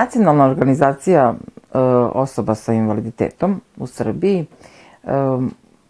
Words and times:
Nacionalna 0.00 0.44
organizacija 0.44 1.34
e, 1.34 1.78
osoba 2.14 2.54
sa 2.54 2.72
invaliditetom 2.72 3.60
u 3.76 3.86
Srbiji 3.86 4.40
e, 4.40 4.46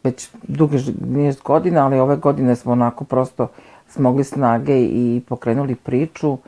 već 0.05 0.29
duge 0.43 0.79
niz 1.07 1.41
godina, 1.41 1.85
ali 1.85 1.99
ove 1.99 2.17
godine 2.17 2.57
smo 2.57 2.73
onako 2.73 3.05
prosto 3.05 3.49
smogli 3.89 4.25
snage 4.25 4.81
i 4.81 5.23
pokrenuli 5.29 5.75
priču 5.75 6.33
e, 6.33 6.39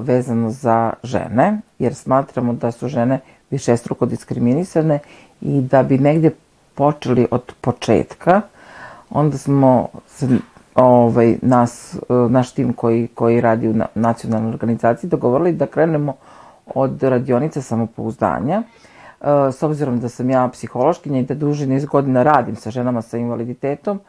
vezano 0.00 0.50
za 0.50 0.92
žene, 1.02 1.60
jer 1.78 1.94
smatramo 1.94 2.52
da 2.52 2.72
su 2.72 2.88
žene 2.88 3.20
višestruko 3.50 4.06
diskriminisane 4.06 4.98
i 5.40 5.60
da 5.60 5.82
bi 5.82 5.98
negde 5.98 6.30
počeli 6.74 7.26
od 7.30 7.52
početka, 7.60 8.40
onda 9.10 9.38
smo 9.38 9.88
ovaj, 10.74 11.38
nas, 11.42 11.98
naš 12.28 12.52
tim 12.52 12.72
koji, 12.72 13.08
koji 13.14 13.40
radi 13.40 13.68
u 13.68 13.74
nacionalnoj 13.94 14.50
organizaciji 14.50 15.10
dogovorili 15.10 15.52
da 15.52 15.66
krenemo 15.66 16.14
od 16.74 17.02
radionice 17.02 17.62
samopouzdanja. 17.62 18.62
E, 19.20 19.52
s 19.52 19.62
obzirom 19.62 20.00
da 20.00 20.08
sam 20.08 20.30
ja 20.30 20.48
psihološkinja 20.48 21.20
i 21.20 21.24
da 21.24 21.34
duže 21.34 21.66
niz 21.66 21.84
godina 21.84 22.22
radim 22.22 22.56
sa 22.56 22.70
ženama 22.70 23.02
sa 23.02 23.18
invaliditetom, 23.18 24.00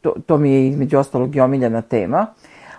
to, 0.00 0.14
to 0.26 0.38
mi 0.38 0.50
je 0.52 0.68
između 0.68 0.98
ostalog 0.98 1.36
i 1.36 1.40
omiljena 1.40 1.82
tema. 1.82 2.26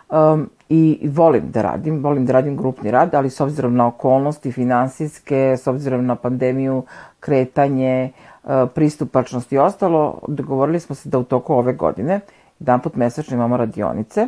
Um, 0.09 0.49
i 0.69 1.09
volim 1.13 1.51
da 1.51 1.61
radim, 1.61 2.03
volim 2.03 2.25
da 2.25 2.33
radim 2.33 2.57
grupni 2.57 2.91
rad, 2.91 3.15
ali 3.15 3.29
s 3.29 3.41
obzirom 3.41 3.75
na 3.75 3.87
okolnosti 3.87 4.51
finansijske, 4.51 5.57
s 5.57 5.67
obzirom 5.67 6.05
na 6.05 6.15
pandemiju, 6.15 6.83
kretanje, 7.19 8.11
uh, 8.43 8.51
pristupačnost 8.75 9.51
i 9.51 9.57
ostalo, 9.57 10.19
dogovorili 10.27 10.79
smo 10.79 10.95
se 10.95 11.09
da 11.09 11.19
u 11.19 11.23
toku 11.23 11.53
ove 11.53 11.73
godine, 11.73 12.19
jedan 12.59 12.79
put 12.79 12.95
mesečno 12.95 13.35
imamo 13.35 13.57
radionice 13.57 14.27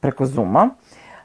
preko 0.00 0.26
Zuma, 0.26 0.68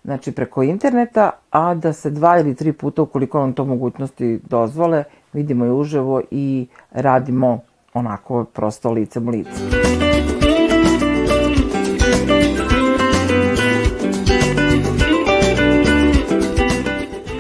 znači 0.04 0.32
preko 0.32 0.64
interneta, 0.64 1.32
a 1.52 1.74
da 1.74 1.94
se 1.94 2.10
dva 2.10 2.40
ili 2.40 2.56
tri 2.56 2.74
puta, 2.74 3.02
ukoliko 3.02 3.40
vam 3.40 3.54
to 3.54 3.66
mogućnosti 3.66 4.40
dozvole, 4.50 5.04
vidimo 5.34 5.66
i 5.66 5.72
uživo 5.72 6.22
i 6.32 6.68
radimo 6.92 7.60
onako 7.94 8.44
prosto 8.44 8.92
licem 8.92 9.30
lice. 9.30 9.52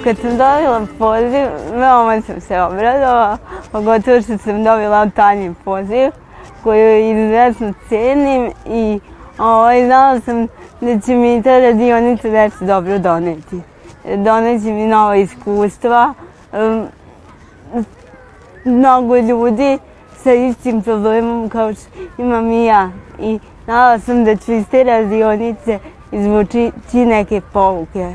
Kad 0.03 0.17
sam 0.17 0.29
dobila 0.29 0.87
poziv, 0.99 1.47
veoma 1.73 2.21
sam 2.21 2.41
se 2.41 2.61
obradova, 2.61 3.37
pogotovo 3.71 4.21
što 4.21 4.37
sam 4.37 4.63
dobila 4.63 5.09
Tanji 5.09 5.53
poziv, 5.65 6.09
koju 6.63 7.11
izuzetno 7.11 7.73
cenim 7.89 8.51
i 8.65 8.99
ovaj, 9.41 9.85
znala 9.85 10.19
sam 10.19 10.47
da 10.81 10.99
će 10.99 11.15
mi 11.15 11.43
ta 11.43 11.59
radionica 11.59 12.27
nešto 12.27 12.65
dobro 12.65 12.99
doneti. 12.99 13.61
Doneće 14.17 14.71
mi 14.71 14.87
nova 14.87 15.15
iskustva, 15.15 16.13
mnogo 18.65 19.17
ljudi 19.17 19.79
sa 20.23 20.33
istim 20.33 20.81
problemom 20.81 21.49
kao 21.49 21.73
što 21.73 21.83
imam 22.17 22.51
i 22.51 22.65
ja. 22.65 22.91
I 23.19 23.39
znala 23.65 23.99
sam 23.99 24.25
da 24.25 24.35
ću 24.35 24.51
iz 24.53 24.65
te 24.71 24.83
radionice 24.83 25.79
izvući 26.11 26.71
neke 26.93 27.41
pouke 27.53 28.13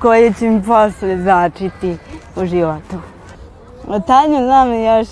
koje 0.00 0.32
će 0.32 0.50
mi 0.50 0.62
posle 0.62 1.18
značiti 1.18 1.96
u 2.36 2.46
životu. 2.46 2.96
Tanju 4.06 4.44
znam 4.44 4.74
još 4.74 5.08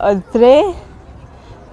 od 0.00 0.20
pre, 0.32 0.62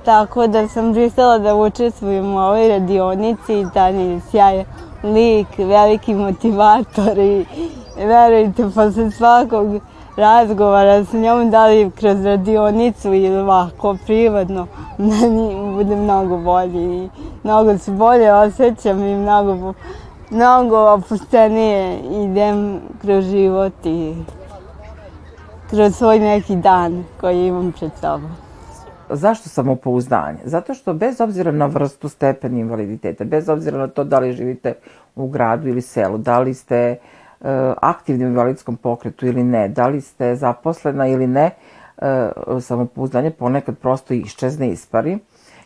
tako 0.06 0.48
da 0.48 0.68
sam 0.68 0.94
pristala 0.94 1.38
da 1.38 1.56
učestvujem 1.56 2.34
u 2.34 2.40
ovoj 2.40 2.68
radionici 2.70 3.66
Tanja 3.74 4.02
je 4.02 4.22
sjajan 4.32 4.66
lik, 5.04 5.48
veliki 5.58 6.14
motivator 6.14 7.18
i 7.18 7.46
verujte, 7.98 8.64
posle 8.76 9.12
svakog 9.12 9.82
razgovara 10.18 11.06
sa 11.06 11.18
njom, 11.18 11.52
da 11.52 11.68
li 11.68 11.92
kroz 11.92 12.26
radionicu 12.26 13.14
ili 13.14 13.38
ovako 13.38 13.98
privatno, 14.06 14.68
meni 14.98 15.74
bude 15.76 15.96
mnogo 15.96 16.38
bolje 16.38 17.04
i 17.04 17.10
mnogo 17.44 17.78
se 17.78 17.92
bolje 17.92 18.34
osjećam 18.34 19.04
i 19.04 19.16
mnogo, 19.16 19.74
mnogo 20.30 20.78
opuštenije 20.78 22.00
idem 22.00 22.82
kroz 23.02 23.26
život 23.26 23.86
i 23.86 24.16
kroz 25.70 25.96
svoj 25.96 26.20
neki 26.20 26.56
dan 26.56 27.04
koji 27.22 27.48
imam 27.48 27.72
pred 27.72 27.92
sobom. 28.02 28.45
Zašto 29.16 29.50
samopouzdanje? 29.50 30.40
Zato 30.44 30.74
što 30.74 30.94
bez 30.94 31.22
obzira 31.22 31.52
na 31.52 31.66
vrstu 31.66 32.10
stepeni 32.10 32.60
invaliditeta, 32.60 33.24
bez 33.24 33.50
obzira 33.50 33.78
na 33.78 33.88
to 33.88 34.04
da 34.04 34.20
li 34.20 34.34
živite 34.34 34.74
u 35.16 35.28
gradu 35.28 35.68
ili 35.68 35.82
selu, 35.82 36.18
da 36.18 36.40
li 36.40 36.54
ste 36.54 36.98
E, 37.46 37.74
aktivni 37.82 38.26
u 38.26 38.28
invalidskom 38.28 38.78
pokretu 38.78 39.28
ili 39.28 39.44
ne, 39.44 39.68
da 39.70 39.88
li 39.88 40.02
ste 40.02 40.36
zaposlena 40.36 41.08
ili 41.08 41.28
ne, 41.28 41.52
e, 41.98 42.30
samopouzdanje 42.62 43.32
ponekad 43.32 43.78
prosto 43.78 44.14
iščezne 44.14 44.70
ispari. 44.70 45.18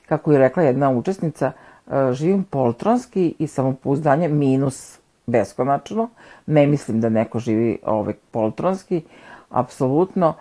Kako 0.09 0.31
je 0.31 0.39
rekla 0.39 0.63
jedna 0.63 0.89
učesnica, 0.89 1.51
e, 1.51 2.13
živim 2.13 2.43
poltronski 2.43 3.35
i 3.39 3.47
samopouzdanje 3.47 4.27
minus 4.27 4.99
beskonačno. 5.25 6.09
Ne 6.45 6.67
mislim 6.67 7.01
da 7.01 7.09
neko 7.09 7.39
živi 7.39 7.77
ovaj, 7.85 8.13
poltronski, 8.31 9.01
apsolutno, 9.49 10.33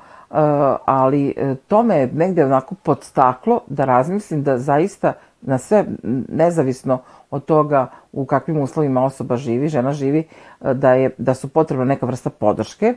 ali 0.84 1.34
to 1.69 1.83
me 1.83 2.09
negde 2.12 2.44
onako 2.44 2.75
podstaklo 2.75 3.61
da 3.66 3.84
razmislim 3.84 4.43
da 4.43 4.59
zaista 4.59 5.12
na 5.41 5.59
sve, 5.59 5.84
nezavisno 6.28 6.99
od 7.31 7.44
toga 7.44 7.87
u 8.12 8.27
kakvim 8.27 8.61
uslovima 8.61 9.05
osoba 9.05 9.37
živi, 9.37 9.69
žena 9.69 9.93
živi, 9.93 10.19
e, 10.61 10.75
da, 10.75 10.93
je, 10.93 11.11
da 11.19 11.34
su 11.34 11.49
potrebna 11.49 11.84
neka 11.84 12.06
vrsta 12.06 12.31
podrške, 12.31 12.94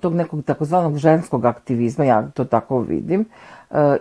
tog 0.00 0.14
nekog 0.14 0.44
takozvanog 0.44 0.96
ženskog 0.96 1.44
aktivizma, 1.44 2.04
ja 2.04 2.28
to 2.34 2.44
tako 2.44 2.78
vidim, 2.78 3.24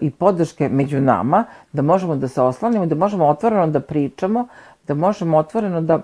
i 0.02 0.12
podrške 0.12 0.70
među 0.70 1.02
nama, 1.02 1.44
da 1.74 1.82
možemo 1.82 2.16
da 2.16 2.28
se 2.28 2.42
oslanimo, 2.42 2.86
da 2.86 2.96
možemo 2.96 3.28
otvoreno 3.28 3.68
da 3.68 3.80
pričamo, 3.80 4.48
da 4.88 4.94
možemo 4.94 5.38
otvoreno 5.38 5.82
da 5.82 6.00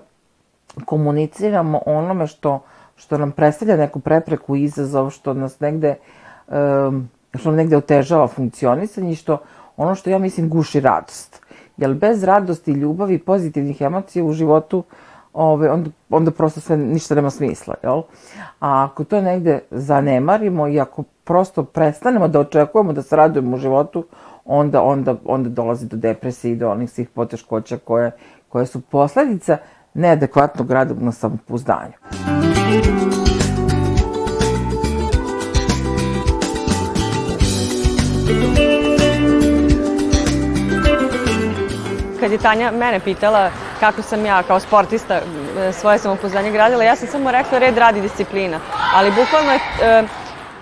komuniciramo 0.84 1.80
onome 1.86 2.26
što, 2.26 2.60
što 2.96 3.18
nam 3.18 3.32
predstavlja 3.32 3.76
neku 3.76 4.00
prepreku, 4.00 4.56
izazov, 4.56 5.10
što 5.10 5.34
nas 5.34 5.60
negde, 5.60 5.94
što 7.34 7.48
nam 7.48 7.56
negde 7.56 7.76
otežava 7.76 8.28
funkcionisanje 8.28 9.12
i 9.12 9.16
što 9.16 9.38
ono 9.76 9.94
što 9.94 10.10
ja 10.10 10.18
mislim 10.18 10.48
guši 10.48 10.80
radost 10.80 11.42
Jer 11.76 11.94
bez 11.94 12.24
radosti, 12.24 12.72
ljubavi, 12.72 13.18
pozitivnih 13.18 13.80
emocija 13.80 14.24
u 14.24 14.32
životu, 14.32 14.82
ove, 15.32 15.70
onda, 15.70 15.90
onda 16.10 16.30
prosto 16.30 16.60
sve 16.60 16.76
ništa 16.76 17.14
nema 17.14 17.30
smisla, 17.30 17.74
jel? 17.82 18.02
A 18.60 18.84
ako 18.84 19.04
to 19.04 19.20
negde 19.20 19.60
zanemarimo 19.70 20.68
i 20.68 20.80
ako 20.80 21.02
prosto 21.24 21.64
prestanemo 21.64 22.28
da 22.28 22.40
očekujemo 22.40 22.92
da 22.92 23.02
se 23.02 23.16
radujemo 23.16 23.56
u 23.56 23.58
životu, 23.58 24.04
onda, 24.44 24.82
onda, 24.82 25.14
onda 25.24 25.48
dolazi 25.48 25.86
do 25.86 25.96
depresije 25.96 26.52
i 26.52 26.56
do 26.56 26.70
onih 26.70 26.90
svih 26.90 27.08
poteškoća 27.08 27.78
koje, 27.78 28.10
koje 28.48 28.66
su 28.66 28.80
posledica 28.80 29.56
neadekvatnog 29.94 30.70
rada 30.70 30.94
na 31.00 31.12
samopouzdanju. 31.12 31.92
Kad 42.22 42.32
je 42.32 42.38
Tanja 42.38 42.70
mene 42.70 43.00
pitala 43.00 43.50
kako 43.80 44.02
sam 44.02 44.26
ja 44.26 44.42
kao 44.42 44.60
sportista 44.60 45.20
svoje 45.72 45.98
samopouzdanje 45.98 46.50
gradila, 46.50 46.84
ja 46.84 46.96
sam 46.96 47.08
samo 47.08 47.30
rekla 47.30 47.58
red 47.58 47.78
radi 47.78 48.00
disciplina. 48.00 48.60
Ali 48.94 49.10
bukvalno 49.10 49.52
je 49.52 49.58
e, 49.82 50.04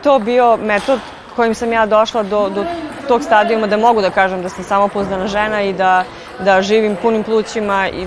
to 0.03 0.19
bio 0.19 0.57
metod 0.57 1.01
kojim 1.37 1.55
sam 1.55 1.73
ja 1.73 1.87
došla 1.87 2.23
do, 2.23 2.49
do 2.49 2.65
tog 3.09 3.23
stadijuma 3.23 3.67
da 3.67 3.77
mogu 3.77 4.01
da 4.01 4.11
kažem 4.11 4.43
da 4.43 4.49
sam 4.49 4.65
samopouzdana 4.65 5.27
žena 5.27 5.63
i 5.63 5.73
da, 5.73 6.05
da 6.39 6.63
živim 6.63 6.97
punim 6.97 7.25
plućima 7.25 7.89
i 7.89 8.07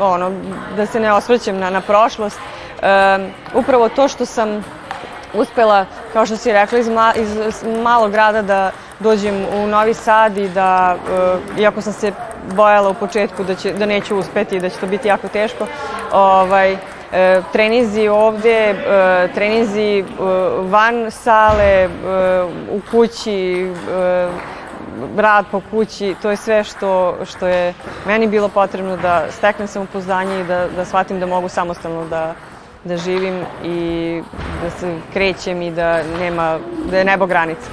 ono, 0.00 0.30
da 0.76 0.86
se 0.86 1.00
ne 1.00 1.12
osvrćem 1.12 1.58
na, 1.58 1.70
na 1.70 1.80
prošlost. 1.80 2.40
E, 2.82 3.18
upravo 3.54 3.88
to 3.88 4.08
što 4.08 4.26
sam 4.26 4.64
uspela, 5.34 5.86
kao 6.12 6.26
što 6.26 6.36
si 6.36 6.52
rekla, 6.52 6.78
iz, 6.78 6.88
ma, 6.88 7.12
iz 7.16 7.64
malog 7.82 8.12
grada 8.12 8.42
da 8.42 8.70
dođem 9.00 9.46
u 9.54 9.66
Novi 9.66 9.94
Sad 9.94 10.36
i 10.36 10.48
da, 10.48 10.96
uh, 10.96 11.58
iako 11.60 11.80
sam 11.80 11.92
se 11.92 12.12
bojala 12.54 12.88
u 12.88 12.94
početku 12.94 13.44
da, 13.44 13.54
će, 13.54 13.72
da 13.72 13.86
neću 13.86 14.16
uspeti 14.16 14.56
i 14.56 14.60
da 14.60 14.68
će 14.68 14.76
to 14.76 14.86
biti 14.86 15.08
jako 15.08 15.28
teško, 15.28 15.66
ovaj, 16.12 16.72
uh, 16.72 16.78
trenizi 17.52 18.08
ovde, 18.08 18.70
uh, 18.70 19.34
trenizi 19.34 20.04
uh, 20.18 20.26
van 20.70 21.10
sale, 21.10 21.86
uh, 21.86 22.50
u 22.70 22.80
kući, 22.90 23.70
uh, 23.70 24.58
rad 25.16 25.44
po 25.50 25.60
kući, 25.70 26.14
to 26.22 26.30
je 26.30 26.36
sve 26.36 26.64
što, 26.64 27.16
što 27.24 27.46
je 27.46 27.74
meni 28.06 28.26
bilo 28.26 28.48
potrebno 28.48 28.96
da 28.96 29.26
steknem 29.30 29.68
samopouzdanje 29.68 30.40
i 30.40 30.44
da, 30.44 30.66
da 30.76 30.84
shvatim 30.84 31.20
da 31.20 31.26
mogu 31.26 31.48
samostalno 31.48 32.04
da, 32.04 32.34
da 32.88 32.96
živim 32.96 33.34
i 33.64 34.22
da 34.62 34.70
se 34.70 34.96
krećem 35.12 35.62
i 35.62 35.70
da 35.70 36.02
nema, 36.18 36.58
da 36.90 36.98
je 36.98 37.04
nebo 37.04 37.26
granica. 37.26 37.70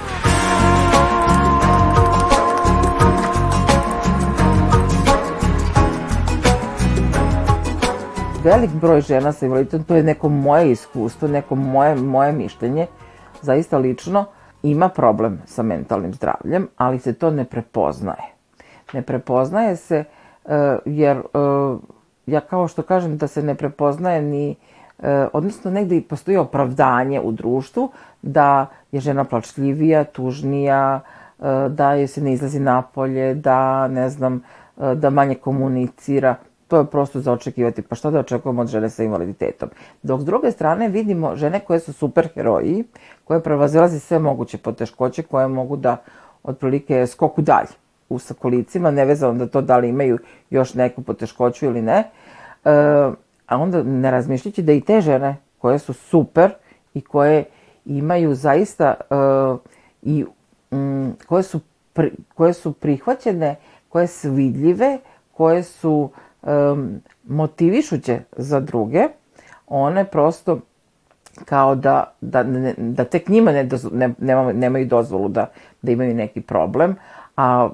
velik 8.46 8.70
broj 8.70 9.00
žena 9.00 9.32
sa 9.32 9.46
invaliditetom, 9.46 9.84
to 9.84 9.96
je 9.96 10.02
neko 10.02 10.28
moje 10.28 10.70
iskustvo, 10.70 11.28
neko 11.28 11.54
moje, 11.54 11.96
moje 11.96 12.32
mišljenje, 12.32 12.86
zaista 13.42 13.78
lično, 13.78 14.24
ima 14.62 14.88
problem 14.88 15.40
sa 15.46 15.62
mentalnim 15.62 16.14
zdravljem, 16.14 16.68
ali 16.76 16.98
se 16.98 17.12
to 17.12 17.30
ne 17.30 17.44
prepoznaje. 17.44 18.28
Ne 18.92 19.02
prepoznaje 19.02 19.76
se 19.76 20.04
uh, 20.44 20.52
jer 20.84 21.18
uh, 21.18 21.80
ja 22.26 22.40
kao 22.40 22.68
što 22.68 22.82
kažem 22.82 23.16
da 23.16 23.26
se 23.26 23.42
ne 23.42 23.54
prepoznaje 23.54 24.22
ni 24.22 24.54
odnosno 25.32 25.70
negde 25.70 25.96
i 25.96 26.00
postoji 26.00 26.36
opravdanje 26.36 27.20
u 27.20 27.32
društvu 27.32 27.90
da 28.22 28.66
je 28.92 29.00
žena 29.00 29.24
plačljivija, 29.24 30.04
tužnija, 30.04 31.00
da 31.68 31.92
je 31.92 32.06
se 32.06 32.20
ne 32.20 32.32
izlazi 32.32 32.60
napolje, 32.60 33.34
da 33.34 33.88
ne 33.88 34.08
znam, 34.08 34.42
da 34.76 35.10
manje 35.10 35.34
komunicira 35.34 36.34
to 36.68 36.78
je 36.78 36.86
prosto 36.86 37.20
za 37.20 37.32
očekivati. 37.32 37.82
Pa 37.82 37.94
šta 37.94 38.10
da 38.10 38.18
očekujemo 38.18 38.62
od 38.62 38.68
žene 38.68 38.90
sa 38.90 39.04
invaliditetom? 39.04 39.68
Dok 40.02 40.20
s 40.20 40.24
druge 40.24 40.50
strane 40.50 40.88
vidimo 40.88 41.36
žene 41.36 41.60
koje 41.60 41.80
su 41.80 41.92
super 41.92 42.28
heroji, 42.34 42.84
koje 43.24 43.42
prevazilazi 43.42 44.00
sve 44.00 44.18
moguće 44.18 44.58
poteškoće, 44.58 45.22
koje 45.22 45.48
mogu 45.48 45.76
da 45.76 45.96
otprilike 46.42 47.06
skoku 47.06 47.42
dalje 47.42 47.68
u 48.08 48.18
sakolicima, 48.18 48.90
nevezano 48.90 49.34
da 49.34 49.46
to 49.46 49.60
da 49.60 49.78
li 49.78 49.88
imaju 49.88 50.18
još 50.50 50.74
neku 50.74 51.02
poteškoću 51.02 51.66
ili 51.66 51.82
ne. 51.82 52.10
E, 52.64 53.10
a 53.46 53.58
onda 53.58 53.82
ne 53.82 54.10
razmišljajući 54.10 54.62
da 54.62 54.72
i 54.72 54.80
te 54.80 55.00
žene 55.00 55.36
koje 55.58 55.78
su 55.78 55.92
super 55.92 56.54
i 56.94 57.00
koje 57.00 57.44
imaju 57.84 58.34
zaista 58.34 58.94
e, 59.10 59.14
i 60.02 60.24
mm, 60.76 61.10
koje, 61.26 61.42
su 61.42 61.60
pri, 61.92 62.12
koje 62.34 62.52
su 62.52 62.72
prihvaćene, 62.72 63.56
koje 63.88 64.06
su 64.06 64.30
vidljive, 64.30 64.98
koje 65.32 65.62
su 65.62 66.10
um, 66.42 67.00
motivišuće 67.24 68.20
za 68.36 68.60
druge, 68.60 69.08
one 69.66 70.04
prosto 70.04 70.60
kao 71.44 71.74
da, 71.74 72.14
da, 72.20 72.42
ne, 72.42 72.74
da 72.78 73.04
tek 73.04 73.28
njima 73.28 73.52
ne, 73.52 73.68
ne, 73.92 74.14
nema, 74.18 74.52
nemaju 74.52 74.86
dozvolu 74.86 75.28
da, 75.28 75.50
da 75.82 75.92
imaju 75.92 76.14
neki 76.14 76.40
problem, 76.40 76.96
a 77.36 77.68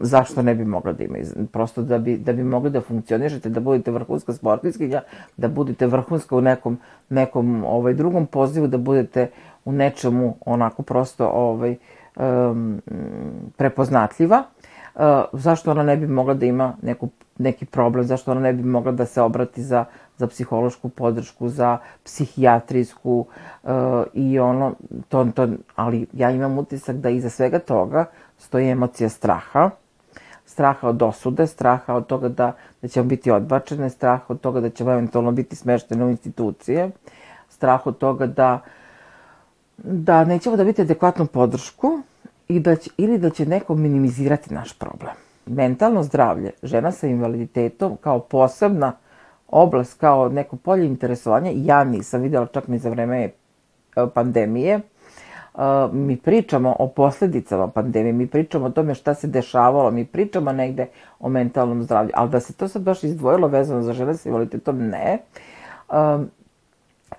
zašto 0.00 0.42
ne 0.42 0.54
bi 0.54 0.64
mogla 0.64 0.92
da 0.92 1.04
imaju? 1.04 1.24
Prosto 1.52 1.82
da 1.82 1.98
bi, 1.98 2.16
da 2.16 2.32
bi 2.32 2.44
mogli 2.44 2.70
da 2.70 2.80
funkcionišete, 2.80 3.48
da 3.48 3.60
budete 3.60 3.90
vrhunska 3.90 4.32
sportiskinja, 4.32 5.02
da 5.36 5.48
budete 5.48 5.86
vrhunska 5.86 6.36
u 6.36 6.40
nekom, 6.40 6.78
nekom 7.08 7.64
ovaj, 7.64 7.94
drugom 7.94 8.26
pozivu, 8.26 8.66
da 8.66 8.78
budete 8.78 9.30
u 9.64 9.72
nečemu 9.72 10.36
onako 10.46 10.82
prosto 10.82 11.26
ovaj, 11.26 11.76
um, 12.16 12.82
prepoznatljiva. 13.56 14.42
Uh, 14.94 15.02
zašto 15.32 15.70
ona 15.70 15.82
ne 15.82 15.96
bi 15.96 16.06
mogla 16.06 16.34
da 16.34 16.46
ima 16.46 16.74
neku 16.82 17.08
neki 17.38 17.66
problem, 17.66 18.04
zašto 18.04 18.30
ona 18.30 18.40
ne 18.40 18.52
bi 18.52 18.62
mogla 18.62 18.92
da 18.92 19.06
se 19.06 19.22
obrati 19.22 19.62
za, 19.62 19.84
za 20.16 20.26
psihološku 20.26 20.88
podršku, 20.88 21.48
za 21.48 21.78
psihijatrijsku 22.04 23.26
uh, 23.62 23.70
i 24.12 24.38
ono, 24.38 24.74
to, 25.08 25.24
to, 25.34 25.48
ali 25.74 26.06
ja 26.12 26.30
imam 26.30 26.58
utisak 26.58 26.96
da 26.96 27.10
iza 27.10 27.30
svega 27.30 27.58
toga 27.58 28.04
stoji 28.38 28.68
emocija 28.68 29.08
straha, 29.08 29.70
straha 30.52 30.88
od 30.88 31.02
osude, 31.02 31.46
straha 31.46 31.94
od 31.94 32.06
toga 32.06 32.28
da, 32.28 32.52
da 32.82 32.88
ćemo 32.88 33.06
biti 33.08 33.30
odbačene, 33.30 33.90
straha 33.90 34.24
od 34.28 34.40
toga 34.40 34.60
da 34.60 34.70
ćemo 34.70 34.92
eventualno 34.92 35.32
biti 35.32 35.56
smeštene 35.56 36.04
u 36.04 36.10
institucije, 36.10 36.90
strah 37.48 37.86
od 37.86 37.98
toga 37.98 38.26
da, 38.26 38.60
da 39.76 40.24
nećemo 40.24 40.56
da 40.56 40.64
biti 40.64 40.82
adekvatnu 40.82 41.26
podršku 41.26 42.00
i 42.48 42.60
da 42.60 42.76
će, 42.76 42.90
ili 42.96 43.18
da 43.18 43.30
će 43.30 43.46
neko 43.46 43.74
minimizirati 43.74 44.54
naš 44.54 44.78
problem. 44.78 45.14
Mentalno 45.46 46.02
zdravlje 46.02 46.50
žena 46.62 46.92
sa 46.92 47.06
invaliditetom 47.06 47.96
kao 47.96 48.18
posebna 48.20 48.92
oblast, 49.48 50.00
kao 50.00 50.28
neko 50.28 50.56
polje 50.56 50.86
interesovanja, 50.86 51.50
ja 51.54 51.84
nisam 51.84 52.22
videla 52.22 52.46
čak 52.46 52.68
ni 52.68 52.78
za 52.78 52.90
vreme 52.90 53.22
e, 53.24 53.30
pandemije, 54.14 54.80
mi 55.92 56.16
pričamo 56.16 56.76
o 56.78 56.88
posledicama 56.88 57.68
pandemije, 57.68 58.12
mi 58.12 58.26
pričamo 58.26 58.66
o 58.66 58.70
tome 58.70 58.94
šta 58.94 59.14
se 59.14 59.26
dešavalo, 59.26 59.90
mi 59.90 60.04
pričamo 60.04 60.52
negde 60.52 60.86
o 61.20 61.28
mentalnom 61.28 61.82
zdravlju, 61.82 62.10
ali 62.14 62.30
da 62.30 62.40
se 62.40 62.52
to 62.52 62.68
sad 62.68 62.82
baš 62.82 63.04
izdvojilo 63.04 63.48
vezano 63.48 63.82
za 63.82 63.92
žene 63.92 64.14
sa 64.14 64.28
invaliditetom, 64.28 64.78
ne. 64.78 65.18
E, 65.18 66.18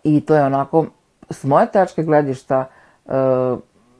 I 0.03 0.21
to 0.21 0.35
je 0.35 0.43
onako, 0.43 0.85
s 1.29 1.43
moje 1.43 1.71
tačke 1.71 2.03
gledišta, 2.03 2.65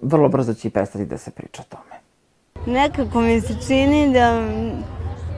vrlo 0.02 0.30
brzo 0.30 0.54
će 0.54 0.68
i 0.68 0.72
prestati 0.72 1.06
da 1.06 1.18
se 1.18 1.32
priča 1.32 1.62
o 1.62 1.76
tome. 1.76 1.94
Nekako 2.80 3.22
mi 3.22 3.42
se 3.42 3.54
čini 3.68 4.14
da 4.14 4.48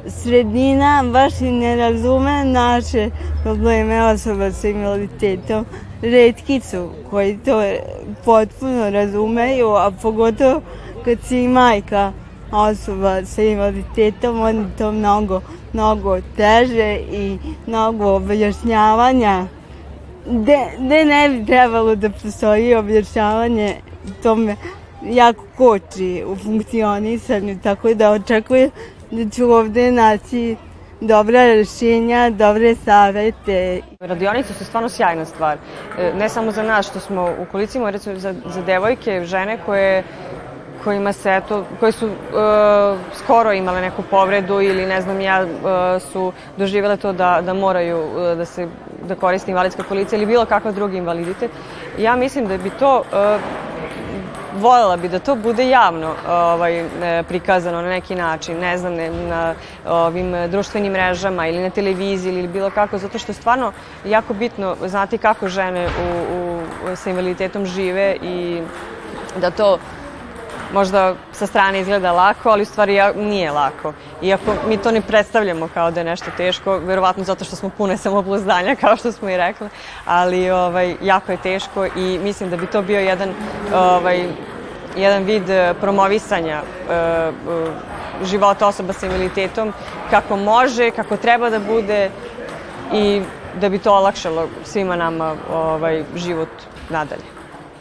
sredina 0.10 1.04
baš 1.14 1.42
i 1.42 1.52
ne 1.52 1.76
razume 1.76 2.46
naše 2.46 3.10
probleme 3.44 4.04
osoba 4.04 4.52
sa 4.52 4.68
invaliditetom. 4.68 5.66
Redki 6.06 6.60
su 6.60 6.90
koji 7.10 7.38
to 7.46 7.62
potpuno 8.26 8.90
razumeju, 8.90 9.70
a 9.70 9.92
pogotovo 10.02 10.62
kad 11.06 11.18
si 11.24 11.48
majka 11.48 12.12
osoba 12.52 13.26
sa 13.26 13.42
invaliditetom, 13.42 14.42
oni 14.42 14.66
to 14.78 14.92
mnogo, 14.92 15.42
mnogo 15.74 16.20
teže 16.38 17.00
i 17.12 17.38
mnogo 17.68 18.16
objašnjavanja. 18.16 19.46
Gde, 20.26 20.58
gde 20.80 21.06
ne 21.06 21.30
bi 21.30 21.46
trebalo 21.46 21.96
da 21.96 22.10
postoji 22.10 22.76
objašnjavanje 22.76 23.76
tome 24.24 24.56
jako 25.10 25.44
koči 25.58 26.24
u 26.28 26.36
funkcionisanju, 26.36 27.60
tako 27.64 27.94
da 27.94 28.12
očekujem 28.12 28.70
da 29.12 29.30
ću 29.30 29.52
ovde 29.52 29.92
naći 29.92 30.56
dobra 31.02 31.46
rešenja, 31.46 32.30
dobre 32.30 32.76
savete. 32.76 33.82
Radionice 34.00 34.54
su 34.54 34.66
stvarno 34.66 34.90
sjajna 34.90 35.26
stvar. 35.26 35.58
E, 36.00 36.14
ne 36.14 36.30
samo 36.30 36.52
za 36.52 36.64
nas 36.64 36.88
što 36.90 37.00
smo 37.00 37.30
u 37.42 37.46
kolicima, 37.52 37.90
recimo 37.90 38.20
za, 38.20 38.34
za 38.46 38.62
devojke, 38.62 39.26
žene 39.26 39.58
koje 39.66 40.04
kojima 40.86 41.14
se 41.14 41.36
eto, 41.36 41.66
koje 41.80 41.92
su 41.92 42.06
uh, 42.06 42.14
skoro 43.14 43.54
imale 43.54 43.82
neku 43.82 44.04
povredu 44.10 44.62
ili 44.62 44.86
ne 44.86 45.02
znam 45.02 45.22
ja 45.22 45.44
uh, 45.44 46.02
su 46.12 46.34
doživele 46.58 46.98
to 46.98 47.14
da, 47.14 47.42
da 47.42 47.54
moraju 47.54 48.00
uh, 48.00 48.38
da 48.38 48.46
se 48.46 48.68
da 49.08 49.16
koriste 49.16 49.52
invalidska 49.52 49.84
kolica 49.84 50.16
ili 50.16 50.26
bilo 50.26 50.46
kakav 50.46 50.74
drugi 50.74 50.98
invaliditet. 50.98 51.52
Ja 51.98 52.16
mislim 52.16 52.48
da 52.48 52.58
bi 52.58 52.70
to 52.70 53.00
uh, 53.00 53.06
volela 54.56 54.98
bi 54.98 55.10
da 55.10 55.20
to 55.20 55.36
bude 55.36 55.70
javno 55.70 56.16
ovaj, 56.28 56.80
e, 56.80 57.24
prikazano 57.24 57.82
na 57.82 57.90
neki 57.90 58.16
način, 58.16 58.60
ne 58.60 58.78
znam, 58.78 58.94
ne, 58.94 59.10
na 59.10 59.54
ovim 59.86 60.34
društvenim 60.50 60.94
mrežama 60.94 61.48
ili 61.48 61.64
na 61.64 61.70
televiziji 61.70 62.34
ili 62.34 62.48
bilo 62.48 62.70
kako, 62.70 62.98
zato 62.98 63.20
što 63.20 63.32
je 63.32 63.36
stvarno 63.36 63.72
jako 64.06 64.34
bitno 64.34 64.76
znati 64.86 65.18
kako 65.18 65.48
žene 65.48 65.88
u, 65.88 66.26
u, 66.92 66.96
sa 66.96 67.10
invaliditetom 67.10 67.66
žive 67.66 68.16
i 68.22 68.62
da 69.42 69.52
to 69.52 69.78
možda 70.76 71.16
sa 71.32 71.48
strane 71.48 71.80
izgleda 71.80 72.12
lako, 72.12 72.50
ali 72.50 72.62
u 72.62 72.66
stvari 72.66 73.00
nije 73.16 73.52
lako. 73.52 73.94
Iako 74.22 74.56
mi 74.68 74.78
to 74.78 74.92
ne 74.92 75.02
predstavljamo 75.02 75.70
kao 75.74 75.92
da 75.92 76.00
je 76.00 76.04
nešto 76.04 76.32
teško, 76.38 76.78
verovatno 76.78 77.24
zato 77.24 77.46
što 77.46 77.56
smo 77.56 77.70
pune 77.70 77.98
samopouzdanja, 77.98 78.76
kao 78.84 78.98
što 78.98 79.12
smo 79.12 79.30
i 79.30 79.38
rekli, 79.38 79.70
ali 80.06 80.50
ovaj, 80.52 80.96
jako 81.02 81.32
je 81.32 81.38
teško 81.38 81.86
i 81.86 82.20
mislim 82.24 82.50
da 82.50 82.58
bi 82.58 82.68
to 82.68 82.82
bio 82.82 83.00
jedan, 83.00 83.30
ovaj, 83.74 84.26
jedan 84.98 85.24
vid 85.24 85.50
eh, 85.50 85.74
promovisanja 85.82 86.62
uh, 86.62 88.26
života 88.26 88.68
osoba 88.68 88.94
sa 88.94 89.06
invaliditetom, 89.06 89.74
kako 90.10 90.38
može, 90.38 90.92
kako 90.92 91.18
treba 91.18 91.50
da 91.50 91.60
bude 91.60 92.10
i 92.94 93.22
da 93.62 93.70
bi 93.70 93.80
to 93.80 93.94
olakšalo 93.94 94.48
svima 94.64 94.96
nama 94.96 95.36
ovaj, 95.54 96.04
život 96.16 96.50
nadalje. 96.90 97.35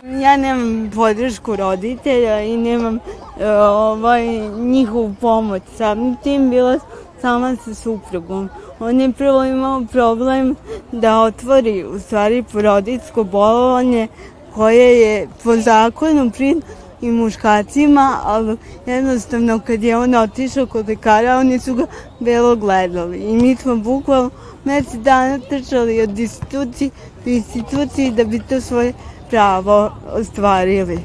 Ja 0.05 0.37
nemam 0.37 0.91
podršku 0.95 1.57
roditelja 1.57 2.41
i 2.41 2.57
nemam 2.57 2.99
e, 3.41 3.51
ovaj, 3.51 4.27
njihovu 4.49 5.15
pomoć. 5.21 5.63
Sam 5.77 6.17
tim 6.23 6.51
bila 6.51 6.79
sama 7.21 7.57
sa 7.65 7.75
suprugom. 7.75 8.49
On 8.81 9.01
je 9.01 9.13
prvo 9.13 9.45
imao 9.45 9.83
problem 9.93 10.57
da 10.93 11.21
otvori 11.21 11.85
u 11.85 11.99
stvari 11.99 12.45
poroditsko 12.53 13.25
bolovanje 13.25 14.09
koje 14.55 15.01
je 15.01 15.29
po 15.45 15.57
zakonu 15.57 16.31
prid 16.31 16.57
i 17.01 17.11
muškacima, 17.11 18.19
ali 18.25 18.57
jednostavno 18.87 19.61
kad 19.67 19.83
je 19.83 19.99
on 19.99 20.15
otišao 20.15 20.67
kod 20.67 20.89
lekara, 20.89 21.39
oni 21.39 21.59
su 21.59 21.75
ga 21.75 21.87
belo 22.21 22.57
gledali. 22.57 23.19
I 23.19 23.37
mi 23.37 23.57
smo 23.57 23.77
bukvalno 23.77 24.31
mesec 24.65 24.95
dana 24.95 25.39
trčali 25.39 26.03
od 26.03 26.19
institucije 26.19 26.91
do 27.25 27.31
institucije 27.31 28.11
da 28.11 28.25
bi 28.25 28.39
to 28.49 28.61
svoje 28.61 28.93
pravo 29.31 29.91
ostvarili. 30.13 30.99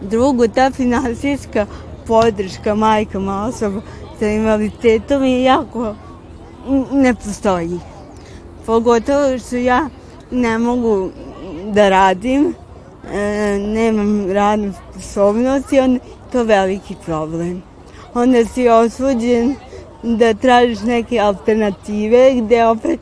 Drugo, 0.00 0.48
ta 0.48 0.70
finansijska 0.70 1.66
podrška 2.06 2.74
majkama 2.74 3.44
osoba 3.44 3.80
sa 4.18 4.28
invaliditetom 4.28 5.24
je 5.24 5.42
jako 5.42 5.94
ne 6.92 7.14
postoji. 7.14 7.80
Pogotovo 8.66 9.38
što 9.38 9.56
ja 9.56 9.88
ne 10.30 10.58
mogu 10.58 11.10
da 11.72 11.88
radim, 11.88 12.54
e, 13.12 13.58
nemam 13.58 14.30
radnu 14.30 14.72
sposobnost 14.90 15.72
i 15.72 15.80
on 15.80 15.98
to 16.32 16.44
veliki 16.44 16.94
problem. 17.04 17.62
Onda 18.14 18.44
si 18.44 18.68
osuđen 18.68 19.54
da 20.02 20.34
tražiš 20.34 20.80
neke 20.82 21.18
alternative 21.18 22.32
gde 22.34 22.66
opet 22.66 23.00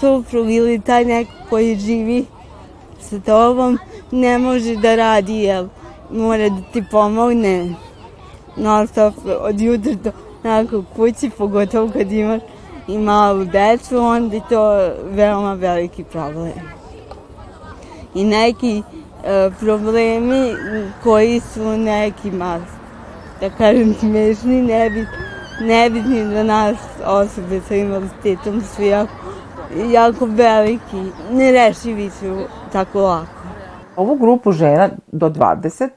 suprug 0.00 0.50
ili 0.50 0.80
taj 0.80 1.04
neko 1.04 1.32
koji 1.50 1.76
živi 1.76 2.24
sa 3.02 3.20
tobom 3.20 3.78
ne 4.10 4.38
može 4.38 4.76
da 4.76 4.94
radi, 4.94 5.34
jer 5.34 5.66
mora 6.10 6.48
da 6.48 6.60
ti 6.72 6.84
pomogne 6.90 7.74
non 8.56 8.86
stop 8.86 9.14
od 9.40 9.60
jutra 9.60 9.92
do 9.94 10.10
nakon 10.42 10.84
kući, 10.96 11.30
pogotovo 11.30 11.90
kad 11.92 12.12
imaš 12.12 12.40
i 12.88 12.98
malu 12.98 13.44
decu, 13.44 13.98
onda 13.98 14.36
je 14.36 14.42
to 14.48 14.90
veoma 15.04 15.54
veliki 15.54 16.04
problem. 16.04 16.52
I 18.14 18.24
neki 18.24 18.82
e, 19.24 19.50
problemi 19.60 20.54
koji 21.02 21.40
su 21.40 21.76
nekima, 21.76 22.60
da 23.40 23.50
kažem, 23.50 23.94
smešni, 23.94 24.62
nebitni, 24.62 25.06
nebitni 25.60 26.24
za 26.24 26.42
nas 26.42 26.76
osobe 27.04 27.60
sa 27.68 27.74
invaliditetom 27.74 28.62
su 28.76 28.82
jako, 28.82 29.12
jako 29.76 30.26
veliki, 30.26 31.12
nerešivi 31.30 32.10
su 32.10 32.36
tako 32.72 33.00
lako. 33.00 33.42
Ovu 33.96 34.16
grupu 34.16 34.52
žena 34.52 34.88
do 35.12 35.30
20 35.30 35.88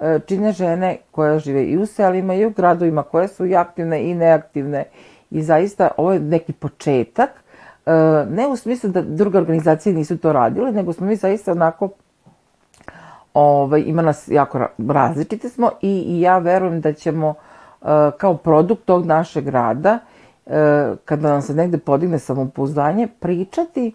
e, 0.00 0.18
čine 0.26 0.52
žene 0.52 0.96
koje 1.10 1.38
žive 1.38 1.64
i 1.64 1.78
u 1.78 1.86
selima 1.86 2.34
i 2.34 2.46
u 2.46 2.50
gradovima, 2.50 3.02
koje 3.02 3.28
su 3.28 3.46
i 3.46 3.56
aktivne 3.56 4.10
i 4.10 4.14
neaktivne 4.14 4.84
i 5.30 5.42
zaista 5.42 5.88
ovo 5.96 6.12
je 6.12 6.20
neki 6.20 6.52
početak, 6.52 7.30
e, 7.86 7.92
ne 8.30 8.46
u 8.48 8.56
smislu 8.56 8.90
da 8.90 9.02
druge 9.02 9.38
organizacije 9.38 9.94
nisu 9.94 10.18
to 10.18 10.32
radile, 10.32 10.72
nego 10.72 10.92
smo 10.92 11.06
mi 11.06 11.16
zaista 11.16 11.52
onako 11.52 11.88
ovaj, 13.34 13.82
ima 13.86 14.02
nas 14.02 14.28
jako 14.28 14.66
različite 14.88 15.48
smo 15.48 15.70
i, 15.82 16.04
i 16.06 16.20
ja 16.20 16.38
verujem 16.38 16.80
da 16.80 16.92
ćemo 16.92 17.34
e, 17.82 17.84
kao 18.18 18.36
produkt 18.36 18.84
tog 18.84 19.06
našeg 19.06 19.48
rada, 19.48 19.98
kada 21.04 21.28
nam 21.28 21.42
se 21.42 21.54
negde 21.54 21.78
podigne 21.78 22.18
samopouzdanje, 22.18 23.08
pričati 23.20 23.94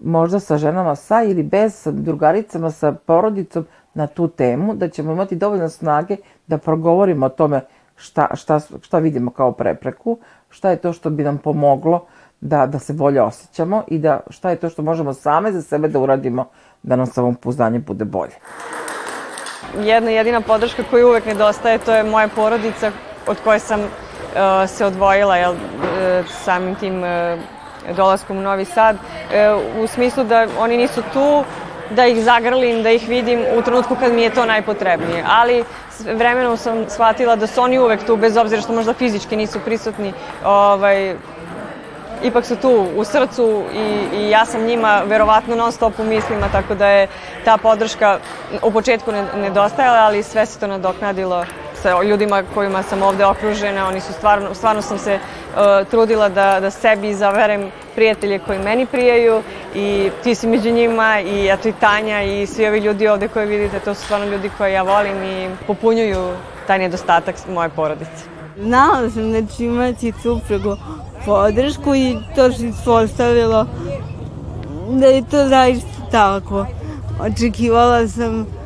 možda 0.00 0.40
sa 0.40 0.58
ženama 0.58 0.96
sa 0.96 1.22
ili 1.22 1.42
bez, 1.42 1.74
sa 1.74 1.90
drugaricama, 1.90 2.70
sa 2.70 2.92
porodicom 2.92 3.66
na 3.94 4.06
tu 4.06 4.28
temu, 4.28 4.74
da 4.74 4.88
ćemo 4.88 5.12
imati 5.12 5.36
dovoljno 5.36 5.68
snage 5.68 6.16
da 6.46 6.58
progovorimo 6.58 7.26
o 7.26 7.28
tome 7.28 7.60
šta, 7.96 8.28
šta, 8.34 8.60
šta 8.82 8.98
vidimo 8.98 9.30
kao 9.30 9.52
prepreku, 9.52 10.18
šta 10.48 10.70
je 10.70 10.76
to 10.76 10.92
što 10.92 11.10
bi 11.10 11.24
nam 11.24 11.38
pomoglo 11.38 12.06
da, 12.40 12.66
da 12.66 12.78
se 12.78 12.92
bolje 12.92 13.22
osjećamo 13.22 13.82
i 13.88 13.98
da 13.98 14.20
šta 14.30 14.50
je 14.50 14.56
to 14.56 14.68
što 14.68 14.82
možemo 14.82 15.12
same 15.12 15.52
za 15.52 15.62
sebe 15.62 15.88
da 15.88 15.98
uradimo 15.98 16.44
da 16.82 16.96
nam 16.96 17.06
samopouzdanje 17.06 17.78
bude 17.78 18.04
bolje. 18.04 18.34
Jedna 19.80 20.10
jedina 20.10 20.40
podrška 20.40 20.82
koju 20.90 21.08
uvek 21.08 21.26
nedostaje 21.26 21.78
to 21.78 21.94
je 21.94 22.04
moja 22.04 22.28
porodica 22.28 22.92
od 23.26 23.36
koje 23.44 23.58
sam 23.58 23.80
uh, 23.80 23.88
se 24.70 24.86
odvojila 24.86 25.36
jel, 25.36 25.54
samim 26.28 26.74
tim 26.74 27.02
uh, 27.02 27.08
dolaskom 27.96 28.38
u 28.38 28.40
Novi 28.40 28.64
Sad, 28.64 28.96
e, 29.32 29.52
u 29.82 29.86
smislu 29.86 30.24
da 30.24 30.46
oni 30.58 30.76
nisu 30.76 31.02
tu, 31.12 31.44
da 31.90 32.06
ih 32.06 32.24
zagrlim, 32.24 32.82
da 32.82 32.90
ih 32.90 33.08
vidim 33.08 33.40
u 33.58 33.62
trenutku 33.62 33.96
kad 34.00 34.12
mi 34.12 34.22
je 34.22 34.30
to 34.30 34.46
najpotrebnije. 34.46 35.24
Ali 35.28 35.64
vremenom 36.14 36.56
sam 36.56 36.84
shvatila 36.88 37.36
da 37.36 37.46
su 37.46 37.60
oni 37.62 37.78
uvek 37.78 38.06
tu, 38.06 38.16
bez 38.16 38.36
obzira 38.36 38.62
što 38.62 38.72
možda 38.72 38.94
fizički 38.94 39.36
nisu 39.36 39.58
prisutni, 39.64 40.12
ovaj, 40.44 41.14
ipak 42.22 42.44
su 42.44 42.56
tu 42.56 42.86
u 42.96 43.04
srcu 43.04 43.64
i, 43.74 44.16
i 44.16 44.30
ja 44.30 44.46
sam 44.46 44.62
njima 44.62 45.02
verovatno 45.06 45.56
non 45.56 45.72
stop 45.72 45.98
u 45.98 46.04
mislima, 46.04 46.48
tako 46.52 46.74
da 46.74 46.86
je 46.86 47.08
ta 47.44 47.56
podrška 47.56 48.18
u 48.62 48.70
početku 48.70 49.12
nedostajala, 49.36 49.98
ali 49.98 50.22
sve 50.22 50.46
se 50.46 50.58
to 50.58 50.66
nadoknadilo 50.66 51.44
sa 51.82 52.02
ljudima 52.02 52.42
kojima 52.54 52.82
sam 52.82 53.02
ovde 53.02 53.24
okružena, 53.24 53.88
oni 53.88 54.00
su 54.00 54.12
stvarno, 54.12 54.54
stvarno 54.54 54.82
sam 54.82 54.98
se 54.98 55.14
uh, 55.18 55.88
trudila 55.90 56.28
da, 56.28 56.60
da 56.60 56.70
sebi 56.70 57.14
zaverem 57.14 57.70
prijatelje 57.94 58.38
koji 58.38 58.58
meni 58.58 58.86
prijaju 58.86 59.42
i 59.74 60.10
ti 60.22 60.34
si 60.34 60.46
među 60.46 60.70
njima 60.70 61.20
i 61.20 61.48
eto 61.48 61.68
i 61.68 61.72
Tanja 61.72 62.22
i 62.22 62.46
svi 62.46 62.66
ovi 62.66 62.78
ljudi 62.78 63.08
ovde 63.08 63.28
koje 63.28 63.46
vidite, 63.46 63.80
to 63.80 63.94
su 63.94 64.02
stvarno 64.04 64.26
ljudi 64.26 64.50
koje 64.58 64.72
ja 64.72 64.82
volim 64.82 65.22
i 65.22 65.48
popunjuju 65.66 66.28
taj 66.66 66.78
nedostatak 66.78 67.34
moje 67.48 67.68
porodice. 67.68 68.24
Znala 68.62 69.10
sam 69.10 69.32
da 69.32 69.46
ću 69.56 69.62
imati 69.62 70.12
suprugu 70.22 70.76
podršku 71.26 71.94
i 71.94 72.16
to 72.36 72.52
se 72.52 72.66
ispostavilo 72.68 73.66
da 74.88 75.06
je 75.06 75.22
to 75.30 75.48
zaista 75.48 75.88
tako. 76.10 76.66
Očekivala 77.20 78.08
sam 78.08 78.59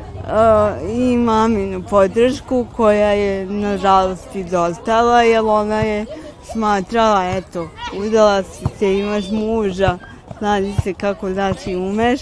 i 0.97 1.17
maminu 1.17 1.83
podršku 1.83 2.67
koja 2.77 3.11
je 3.11 3.47
nažalost 3.47 4.35
izostala 4.35 5.23
jer 5.23 5.43
ona 5.45 5.81
je 5.81 6.07
smatrala 6.53 7.25
eto 7.25 7.69
udala 7.99 8.43
si 8.43 8.65
se 8.79 8.99
imaš 8.99 9.31
muža 9.31 9.99
znali 10.39 10.75
se 10.83 10.95
kako 10.95 11.31
daš 11.31 11.67
i 11.67 11.77
umeš. 11.77 12.21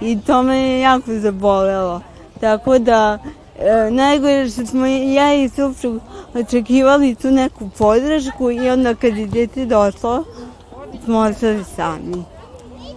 I 0.00 0.18
to 0.20 0.42
me 0.42 0.58
je 0.58 0.80
jako 0.80 1.14
zabolelo. 1.14 2.00
Tako 2.40 2.78
da 2.78 3.18
e, 3.58 3.90
najgore 3.90 4.50
što 4.50 4.66
smo 4.66 4.86
ja 4.86 5.34
i 5.34 5.48
suprug 5.48 6.00
očekivali 6.34 7.14
tu 7.14 7.30
neku 7.30 7.70
podršku 7.78 8.50
i 8.50 8.70
onda 8.70 8.94
kad 8.94 9.16
je 9.16 9.26
dete 9.26 9.66
došlo 9.66 10.24
smo 11.04 11.18
ostali 11.18 11.64
sami 11.64 12.24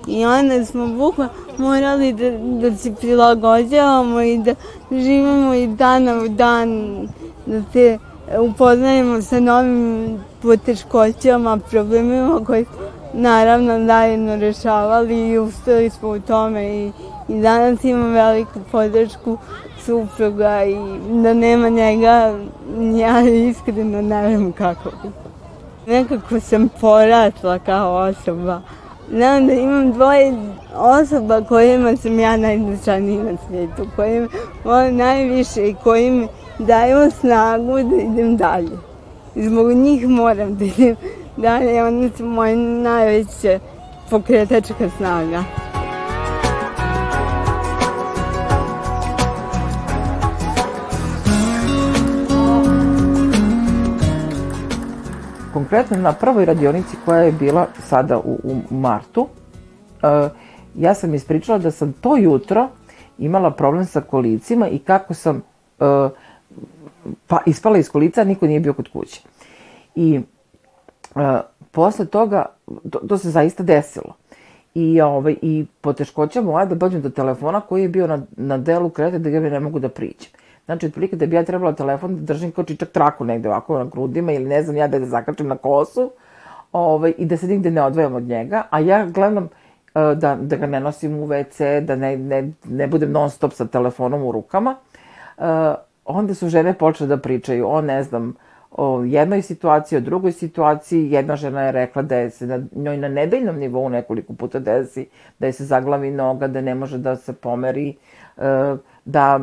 i 0.08 0.26
onda 0.26 0.66
smo 0.66 0.88
bukvalno 0.88 1.34
morali 1.58 2.14
da, 2.14 2.32
da 2.70 2.78
se 2.78 2.96
prilagođavamo 2.96 4.22
i 4.22 4.38
da 4.38 4.56
živimo 4.92 5.54
i 5.54 5.68
dana 5.68 6.24
u 6.24 6.28
dan, 6.28 6.98
da 7.46 7.62
se 7.74 7.98
upoznajemo 8.40 9.22
sa 9.22 9.40
novim 9.40 10.20
poteškoćama, 10.42 11.58
problemima 11.58 12.40
koji 12.46 12.66
naravno 13.14 13.86
zajedno 13.86 14.36
rešavali 14.36 15.30
i 15.30 15.38
ustali 15.38 15.90
smo 15.90 16.10
u 16.10 16.20
tome 16.20 16.78
i, 16.78 16.92
i 17.28 17.42
danas 17.42 17.84
imam 17.84 18.14
veliku 18.14 18.60
podršku 18.72 19.38
supruga 19.86 20.64
i 20.64 20.76
da 21.24 21.34
nema 21.34 21.70
njega 21.70 22.40
ja 23.00 23.22
iskreno 23.50 24.02
ne 24.02 24.38
znam 24.38 24.52
kako. 24.52 24.90
Nekako 25.88 26.40
sam 26.40 26.70
porasla 26.82 27.60
kao 27.60 28.10
osoba 28.10 28.62
Znam 29.12 29.48
da 29.48 29.54
imam 29.54 29.92
dvoje 29.92 30.34
osoba 30.76 31.42
kojima 31.42 31.98
sam 31.98 32.20
ja 32.20 32.38
najznačajniji 32.38 33.18
na 33.18 33.38
svijetu, 33.48 33.88
kojima 33.96 34.28
volim 34.64 34.96
najviše 34.96 35.70
i 35.70 35.76
koji 35.84 36.12
mi 36.12 36.28
daju 36.60 37.12
snagu 37.12 37.74
da 37.74 37.96
idem 37.96 38.38
dalje. 38.38 38.78
Zbog 39.36 39.72
njih 39.72 40.08
moram 40.08 40.56
da 40.56 40.66
idem 40.66 40.96
dalje, 41.38 41.84
oni 41.84 42.12
su 42.18 42.26
moja 42.26 42.56
najveća 42.56 43.60
pokretačka 44.10 44.90
snaga. 44.98 45.44
Konkretno 55.54 55.98
na 55.98 56.14
prvoj 56.14 56.46
radionici 56.46 56.98
koja 57.06 57.22
je 57.22 57.32
bila 57.32 57.68
sada 57.80 58.18
u, 58.18 58.40
u 58.44 58.76
martu, 58.76 59.22
uh, 59.22 60.32
ja 60.76 60.94
sam 60.94 61.14
ispričala 61.14 61.58
da 61.58 61.72
sam 61.72 61.94
to 61.94 62.18
jutro 62.18 62.70
imala 63.18 63.52
problem 63.52 63.86
sa 63.86 64.02
kolicima 64.02 64.68
i 64.68 64.80
kako 64.80 65.14
sam 65.14 65.36
uh, 65.80 66.12
pa 67.28 67.40
ispala 67.46 67.78
iz 67.78 67.90
kolica, 67.90 68.24
niko 68.24 68.48
nije 68.48 68.60
bio 68.60 68.74
kod 68.74 68.90
kuće. 68.94 69.22
I 69.96 70.20
uh, 71.16 71.22
posle 71.72 72.06
toga, 72.06 72.46
to, 72.92 73.00
to 73.00 73.18
se 73.18 73.30
zaista 73.30 73.64
desilo. 73.64 74.16
I, 74.74 75.02
ovaj, 75.02 75.36
i 75.42 75.66
poteškoća 75.82 76.42
moja 76.42 76.66
da 76.66 76.76
dođem 76.76 77.02
do 77.02 77.10
telefona 77.10 77.62
koji 77.62 77.82
je 77.82 77.90
bio 77.90 78.08
na, 78.08 78.22
na 78.38 78.58
delu 78.58 78.90
krete 78.90 79.20
da 79.20 79.30
ga 79.30 79.40
ne 79.40 79.60
mogu 79.60 79.80
da 79.80 79.90
priđem. 79.90 80.32
Znači, 80.72 80.86
otprilike 80.86 81.16
da 81.16 81.26
bi 81.26 81.36
ja 81.36 81.44
trebala 81.44 81.74
telefon 81.76 82.16
da 82.16 82.22
držim 82.34 82.52
kao 82.52 82.64
čičak 82.64 82.90
traku 82.90 83.26
negde 83.26 83.50
ovako 83.50 83.78
na 83.78 83.86
grudima 83.86 84.32
ili 84.32 84.46
ne 84.46 84.64
znam 84.64 84.78
ja 84.78 84.88
da 84.88 85.00
ga 85.00 85.06
zakačem 85.06 85.48
na 85.48 85.56
kosu 85.56 86.12
ovaj, 86.72 87.14
i 87.18 87.26
da 87.26 87.38
se 87.38 87.48
nigde 87.48 87.72
ne 87.72 87.82
odvajam 87.84 88.16
od 88.16 88.24
njega, 88.24 88.64
a 88.70 88.80
ja 88.80 89.06
gledam 89.06 89.44
uh, 89.44 89.50
da, 90.18 90.36
da 90.36 90.56
ga 90.56 90.68
ne 90.68 90.80
nosim 90.80 91.20
u 91.20 91.28
WC, 91.28 91.80
da 91.80 91.96
ne, 91.96 92.18
ne, 92.18 92.52
ne 92.64 92.88
budem 92.88 93.12
non 93.12 93.30
stop 93.30 93.54
sa 93.54 93.66
telefonom 93.68 94.24
u 94.24 94.32
rukama. 94.32 94.76
Uh, 95.38 95.44
onda 96.06 96.34
su 96.34 96.50
žene 96.50 96.74
počele 96.74 97.08
da 97.08 97.18
pričaju 97.18 97.68
o, 97.68 97.82
ne 97.82 98.04
znam, 98.04 98.36
o 98.72 99.04
jednoj 99.04 99.42
situaciji, 99.42 99.98
o 99.98 100.02
drugoj 100.02 100.32
situaciji. 100.32 101.12
Jedna 101.12 101.36
žena 101.36 101.62
je 101.62 101.72
rekla 101.72 102.02
da 102.02 102.16
je 102.16 102.30
se 102.30 102.48
na, 102.48 102.60
njoj 102.76 102.98
na 102.98 103.08
nedeljnom 103.08 103.56
nivou 103.56 103.90
nekoliko 103.90 104.34
puta 104.34 104.60
desi, 104.60 105.08
da 105.40 105.46
je 105.46 105.54
se 105.54 105.66
zaglavi 105.66 106.12
noga, 106.12 106.48
da 106.48 106.62
ne 106.62 106.76
može 106.76 106.98
da 106.98 107.16
se 107.16 107.34
pomeri. 107.34 107.98
Uh, 108.38 108.44
da, 109.06 109.40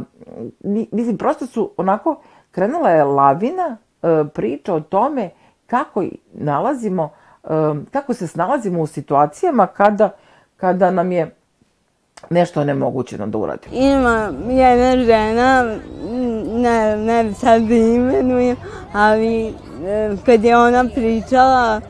mislim, 0.92 1.18
prosto 1.18 1.46
su 1.46 1.70
onako, 1.76 2.20
krenula 2.50 2.90
je 2.90 3.04
lavina 3.04 3.76
e, 4.02 4.24
priča 4.34 4.74
o 4.74 4.80
tome 4.80 5.30
kako 5.66 6.04
nalazimo, 6.32 7.10
e, 7.44 7.48
kako 7.90 8.14
se 8.14 8.26
snalazimo 8.26 8.80
u 8.82 8.86
situacijama 8.86 9.66
kada, 9.66 10.10
kada 10.56 10.90
nam 10.90 11.12
je 11.12 11.34
nešto 12.30 12.64
nemogućeno 12.64 13.26
da 13.26 13.38
uradimo. 13.38 13.74
Ima 13.76 14.32
jedna 14.48 15.04
žena, 15.04 15.76
ne, 16.54 16.96
ne 16.96 17.34
sad 17.34 17.62
da 17.62 17.74
imenujem, 17.74 18.56
ali 18.92 19.46
e, 19.46 19.52
kad 20.26 20.44
je 20.44 20.58
ona 20.58 20.84
pričala, 20.94 21.80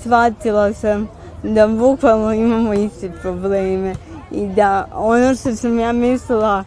shvatila 0.00 0.72
sam 0.72 1.08
da 1.42 1.68
bukvalno 1.68 2.32
imamo 2.32 2.74
iste 2.74 3.12
probleme 3.22 3.94
i 4.30 4.46
da 4.46 4.86
ono 4.94 5.34
što 5.34 5.56
sam 5.56 5.78
ja 5.78 5.92
mislila 5.92 6.64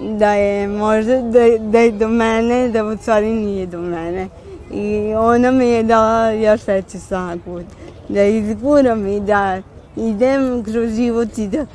da 0.00 0.32
je 0.32 0.68
možda 0.68 1.20
da, 1.20 1.40
da 1.58 1.78
je 1.78 1.92
do 1.92 2.08
mene, 2.08 2.68
da 2.68 2.84
u 2.84 2.96
stvari 2.96 3.32
nije 3.32 3.66
do 3.66 3.78
mene. 3.78 4.28
I 4.72 5.14
ona 5.14 5.50
mi 5.50 5.68
je 5.68 5.82
dala 5.82 6.30
još 6.30 6.66
veću 6.66 7.00
snagu 7.00 7.60
da 8.08 8.22
izguram 8.22 9.06
i 9.06 9.20
da 9.20 9.62
idem 9.96 10.64
kroz 10.64 10.94
život 10.94 11.38
i 11.38 11.48
da 11.48 11.66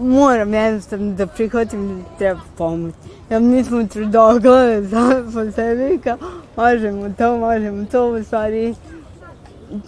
moram 0.00 0.54
jednostavno 0.54 1.12
da 1.12 1.26
prihvatim 1.26 1.98
da 1.98 2.18
treba 2.18 2.40
pomoć. 2.58 2.94
Jer 3.30 3.42
mi 3.42 3.64
smo 3.64 3.86
tvrdoglave 3.86 4.88
same 4.88 5.22
po 5.34 5.52
sebi 5.52 6.00
kao 6.04 6.16
možemo 6.56 7.14
to, 7.18 7.36
možemo 7.36 7.84
to, 7.92 8.08
u 8.08 8.24
stvari 8.24 8.74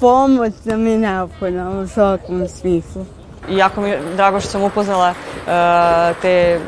pomoć 0.01 0.53
nam 0.65 0.87
je 0.87 0.99
neophodna 0.99 1.71
u 1.71 1.87
svakom 1.87 2.49
smislu. 2.49 3.05
Jako 3.51 3.81
mi 3.81 3.89
je 3.89 4.01
drago 4.17 4.41
što 4.41 4.51
sam 4.51 4.63
upoznala 4.63 5.11
uh, 5.11 6.17
te 6.23 6.61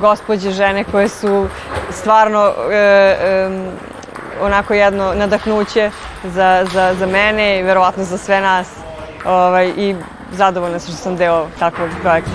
gospođe 0.00 0.50
žene 0.50 0.84
koje 0.84 1.08
su 1.08 1.46
stvarno 1.90 2.48
uh, 2.48 2.54
um, 3.46 3.66
onako 4.40 4.74
jedno 4.74 5.14
nadahnuće 5.14 5.90
za, 6.24 6.66
za, 6.72 6.94
za 6.98 7.06
mene 7.06 7.58
i 7.58 7.62
verovatno 7.62 8.04
za 8.04 8.18
sve 8.18 8.40
nas. 8.40 8.85
Ovaj, 9.28 9.72
I 9.76 9.94
zadovoljna 10.32 10.78
sam 10.78 10.92
što 10.92 11.02
sam 11.02 11.16
deo 11.16 11.46
takvog 11.58 11.88
projekta. 12.02 12.30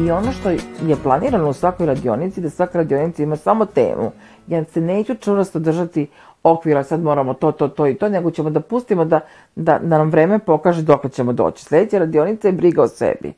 I 0.00 0.10
ono 0.10 0.32
što 0.32 0.50
je 0.50 0.96
planirano 1.02 1.48
u 1.48 1.52
svakoj 1.52 1.86
radionici, 1.86 2.40
da 2.40 2.50
svaka 2.50 2.78
radionica 2.78 3.22
ima 3.22 3.36
samo 3.36 3.66
temu. 3.66 4.12
Ja 4.46 4.64
se 4.64 4.80
neću 4.80 5.14
čvrsto 5.14 5.58
držati 5.58 6.06
okvira, 6.42 6.84
sad 6.84 7.02
moramo 7.02 7.34
to, 7.34 7.52
to, 7.52 7.68
to 7.68 7.86
i 7.86 7.94
to, 7.94 8.08
nego 8.08 8.30
ćemo 8.30 8.50
da 8.50 8.60
pustimo 8.60 9.04
da, 9.04 9.20
da, 9.56 9.78
da 9.78 9.98
nam 9.98 10.10
vreme 10.10 10.38
pokaže 10.38 10.82
dok 10.82 11.12
ćemo 11.12 11.32
doći. 11.32 11.64
Sledeća 11.64 11.98
radionica 11.98 12.48
je 12.48 12.52
briga 12.52 12.82
o 12.82 12.88
sebi. 12.88 13.32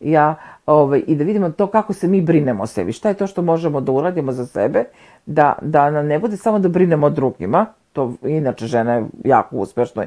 Ja, 0.00 0.34
ovaj, 0.66 1.02
I 1.06 1.16
da 1.16 1.24
vidimo 1.24 1.50
to 1.50 1.66
kako 1.66 1.92
se 1.92 2.08
mi 2.08 2.20
brinemo 2.20 2.62
o 2.62 2.66
sebi. 2.66 2.92
Šta 2.92 3.08
je 3.08 3.14
to 3.14 3.26
što 3.26 3.42
možemo 3.42 3.80
da 3.80 3.92
uradimo 3.92 4.32
za 4.32 4.46
sebe, 4.46 4.84
da, 5.26 5.58
da 5.62 5.90
nam 5.90 6.06
ne 6.06 6.18
bude 6.18 6.36
samo 6.36 6.58
da 6.58 6.68
brinemo 6.68 7.06
o 7.06 7.10
drugima, 7.10 7.66
to 7.92 8.12
inače 8.22 8.66
žene 8.66 9.04
jako 9.24 9.56
uspešno 9.56 10.04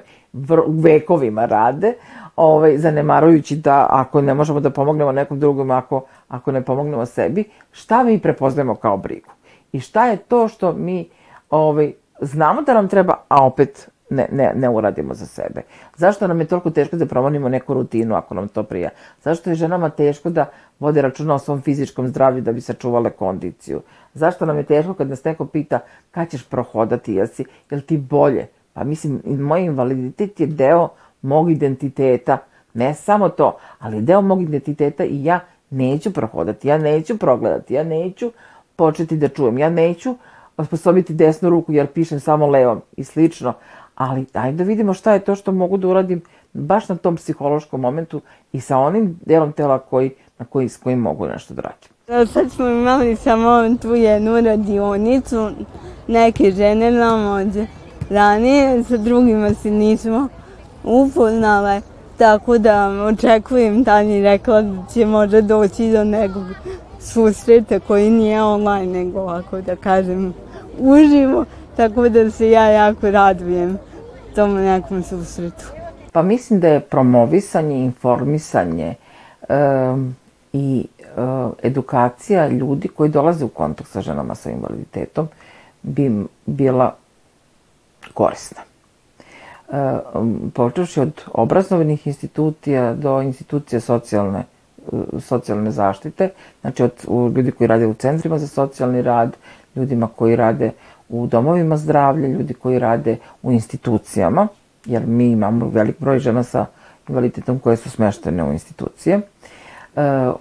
vekovima 0.68 1.46
rade, 1.46 1.94
ovaj, 2.36 2.78
zanemarujući 2.78 3.56
da 3.56 3.88
ako 3.90 4.22
ne 4.22 4.34
možemo 4.34 4.60
da 4.60 4.70
pomognemo 4.70 5.12
nekom 5.12 5.40
drugom, 5.40 5.72
ako, 5.72 6.06
ako 6.28 6.52
ne 6.52 6.62
pomognemo 6.62 7.06
sebi, 7.06 7.44
šta 7.72 8.04
mi 8.04 8.20
prepoznajemo 8.20 8.76
kao 8.76 8.98
brigu? 8.98 9.30
I 9.72 9.80
šta 9.80 10.08
je 10.08 10.18
to 10.18 10.48
što 10.48 10.74
mi 10.74 11.10
ovaj, 11.50 11.94
znamo 12.22 12.62
da 12.62 12.74
nam 12.74 12.88
treba, 12.88 13.14
a 13.28 13.46
opet 13.46 13.90
ne, 14.14 14.28
ne, 14.32 14.52
ne 14.56 14.70
uradimo 14.70 15.14
za 15.14 15.26
sebe. 15.26 15.62
Zašto 15.98 16.28
nam 16.28 16.40
je 16.40 16.46
toliko 16.46 16.70
teško 16.70 16.96
da 16.96 17.06
promonimo 17.06 17.50
neku 17.50 17.74
rutinu 17.74 18.16
ako 18.16 18.36
nam 18.36 18.48
to 18.48 18.64
prija? 18.64 18.90
Zašto 19.24 19.50
je 19.50 19.56
ženama 19.56 19.90
teško 19.90 20.30
da 20.30 20.46
vode 20.80 21.02
računa 21.02 21.34
o 21.34 21.40
svom 21.40 21.62
fizičkom 21.62 22.08
zdravlju 22.08 22.42
da 22.42 22.52
bi 22.52 22.62
sačuvale 22.62 23.10
kondiciju? 23.10 23.82
Zašto 24.14 24.46
nam 24.46 24.58
je 24.58 24.64
teško 24.64 24.94
kad 24.94 25.10
nas 25.10 25.24
neko 25.24 25.46
pita 25.46 25.80
kad 26.12 26.30
ćeš 26.30 26.46
prohodati, 26.46 27.14
jel, 27.14 27.28
si, 27.28 27.46
jel 27.70 27.82
ti 27.82 27.98
bolje? 27.98 28.48
Pa 28.74 28.84
mislim, 28.84 29.22
moj 29.26 29.62
invaliditet 29.62 30.40
je 30.40 30.48
deo 30.48 30.90
mog 31.22 31.52
identiteta, 31.52 32.38
ne 32.74 32.94
samo 32.94 33.30
to, 33.30 33.58
ali 33.80 34.02
deo 34.02 34.22
mog 34.22 34.42
identiteta 34.42 35.04
i 35.04 35.24
ja 35.24 35.40
neću 35.70 36.14
prohodati, 36.14 36.68
ja 36.68 36.78
neću 36.78 37.18
progledati, 37.18 37.74
ja 37.74 37.84
neću 37.84 38.32
početi 38.76 39.18
da 39.18 39.28
čujem, 39.28 39.58
ja 39.58 39.70
neću 39.70 40.16
osposobiti 40.58 41.14
desnu 41.14 41.50
ruku 41.50 41.74
jer 41.74 41.88
pišem 41.88 42.20
samo 42.20 42.48
levom 42.48 42.82
i 42.98 43.04
slično, 43.04 43.54
ali 43.96 44.26
ajde 44.34 44.58
da 44.58 44.64
vidimo 44.64 44.94
šta 44.94 45.14
je 45.14 45.20
to 45.20 45.36
što 45.36 45.52
mogu 45.52 45.78
da 45.78 45.88
uradim 45.88 46.22
baš 46.54 46.90
na 46.90 46.96
tom 46.96 47.16
psihološkom 47.16 47.82
momentu 47.82 48.22
i 48.52 48.62
sa 48.62 48.78
onim 48.78 49.20
delom 49.26 49.52
tela 49.52 49.80
koji, 49.80 50.12
na 50.40 50.46
koji, 50.46 50.70
s 50.70 50.78
kojim 50.78 51.00
mogu 51.00 51.28
nešto 51.28 51.54
da 51.54 51.62
radim. 51.62 52.28
Sad 52.34 52.52
smo 52.52 52.68
imali 52.68 53.16
samo 53.16 53.76
tu 53.82 53.96
jednu 53.96 54.42
radionicu, 54.42 55.50
neke 56.08 56.52
žene 56.52 56.92
nam 56.92 57.26
od 57.26 57.68
ranije, 58.10 58.84
sa 58.84 58.98
drugima 58.98 59.54
se 59.54 59.72
nismo 59.72 60.28
upoznale, 60.84 61.82
tako 62.18 62.58
da 62.58 62.90
očekujem, 62.90 63.84
Tani 63.84 64.22
rekla 64.22 64.62
da 64.62 64.84
će 64.94 65.06
možda 65.06 65.42
doći 65.42 65.92
do 65.92 66.04
nekog 66.04 66.44
susreta 67.00 67.80
koji 67.80 68.10
nije 68.10 68.44
online, 68.44 69.04
nego 69.04 69.20
ovako 69.20 69.62
da 69.62 69.76
kažem 69.76 70.34
uživo, 70.80 71.46
tako 71.78 72.10
da 72.10 72.32
se 72.32 72.50
ja 72.50 72.66
jako 72.66 73.12
radujem 73.12 73.78
tom 74.36 74.54
nekom 74.54 75.04
susretu. 75.04 75.66
Pa 76.12 76.22
mislim 76.22 76.60
da 76.60 76.68
je 76.68 76.80
promovisanje, 76.80 77.80
informisanje 77.80 78.96
um, 79.50 80.16
i 80.54 80.86
uh, 81.18 81.52
edukacija 81.64 82.48
ljudi 82.48 82.88
koji 82.88 83.10
dolaze 83.10 83.46
u 83.46 83.48
kontakt 83.48 83.90
sa 83.90 84.02
ženama 84.02 84.36
sa 84.36 84.52
invaliditetom 84.52 85.28
bi 85.82 86.26
bila 86.46 86.96
korisna. 88.14 88.62
Um, 90.14 90.52
počeši 90.56 91.00
od 91.00 91.22
obrazovnih 91.34 92.08
institucija 92.08 92.94
do 92.94 93.22
institucija 93.22 93.80
socijalne 93.80 94.44
socijalne 95.20 95.72
zaštite, 95.72 96.30
znači 96.62 96.84
od 96.84 96.92
ljudi 97.36 97.52
koji 97.52 97.68
rade 97.68 97.88
u 97.88 97.94
centrima 97.94 98.40
za 98.40 98.48
socijalni 98.48 99.02
rad, 99.02 99.38
ljudima 99.76 100.10
koji 100.16 100.36
rade 100.36 100.72
u 101.14 101.28
domovima 101.28 101.78
zdravlja, 101.78 102.28
ljudi 102.28 102.54
koji 102.54 102.80
rade 102.80 103.18
u 103.44 103.52
institucijama, 103.52 104.48
jer 104.86 105.06
mi 105.06 105.32
imamo 105.32 105.70
velik 105.70 106.00
broj 106.00 106.20
žena 106.20 106.44
sa 106.44 106.66
invaliditetom 107.08 107.60
koje 107.60 107.78
su 107.78 107.90
smeštene 107.90 108.44
u 108.44 108.52
institucije, 108.52 109.16
e, 109.16 109.22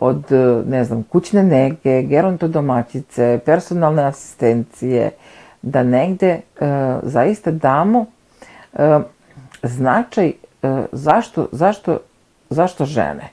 od, 0.00 0.24
ne 0.66 0.84
znam, 0.84 1.02
kućne 1.02 1.42
nege, 1.42 2.02
gerontodomaćice, 2.02 3.40
personalne 3.44 4.04
asistencije, 4.04 5.10
da 5.62 5.82
negde 5.82 6.28
e, 6.28 6.40
zaista 7.02 7.50
damo 7.50 8.06
e, 8.72 9.00
značaj 9.62 10.32
zašto, 10.92 11.48
zašto, 11.52 11.98
zašto 12.50 12.84
žene. 12.84 13.28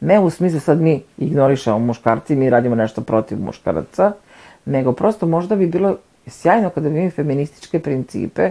Ne 0.00 0.20
u 0.20 0.30
smislu 0.30 0.60
sad 0.60 0.80
mi 0.80 1.02
ignorišemo 1.18 1.78
muškarci, 1.78 2.36
mi 2.36 2.50
radimo 2.50 2.74
nešto 2.74 3.00
protiv 3.00 3.40
muškaraca, 3.40 4.12
nego 4.64 4.92
prosto 4.92 5.26
možda 5.26 5.56
bi 5.56 5.66
bilo 5.66 5.96
sjajno 6.30 6.70
kada 6.70 6.88
bi 6.88 7.00
mi 7.00 7.10
feminističke 7.10 7.78
principe 7.80 8.50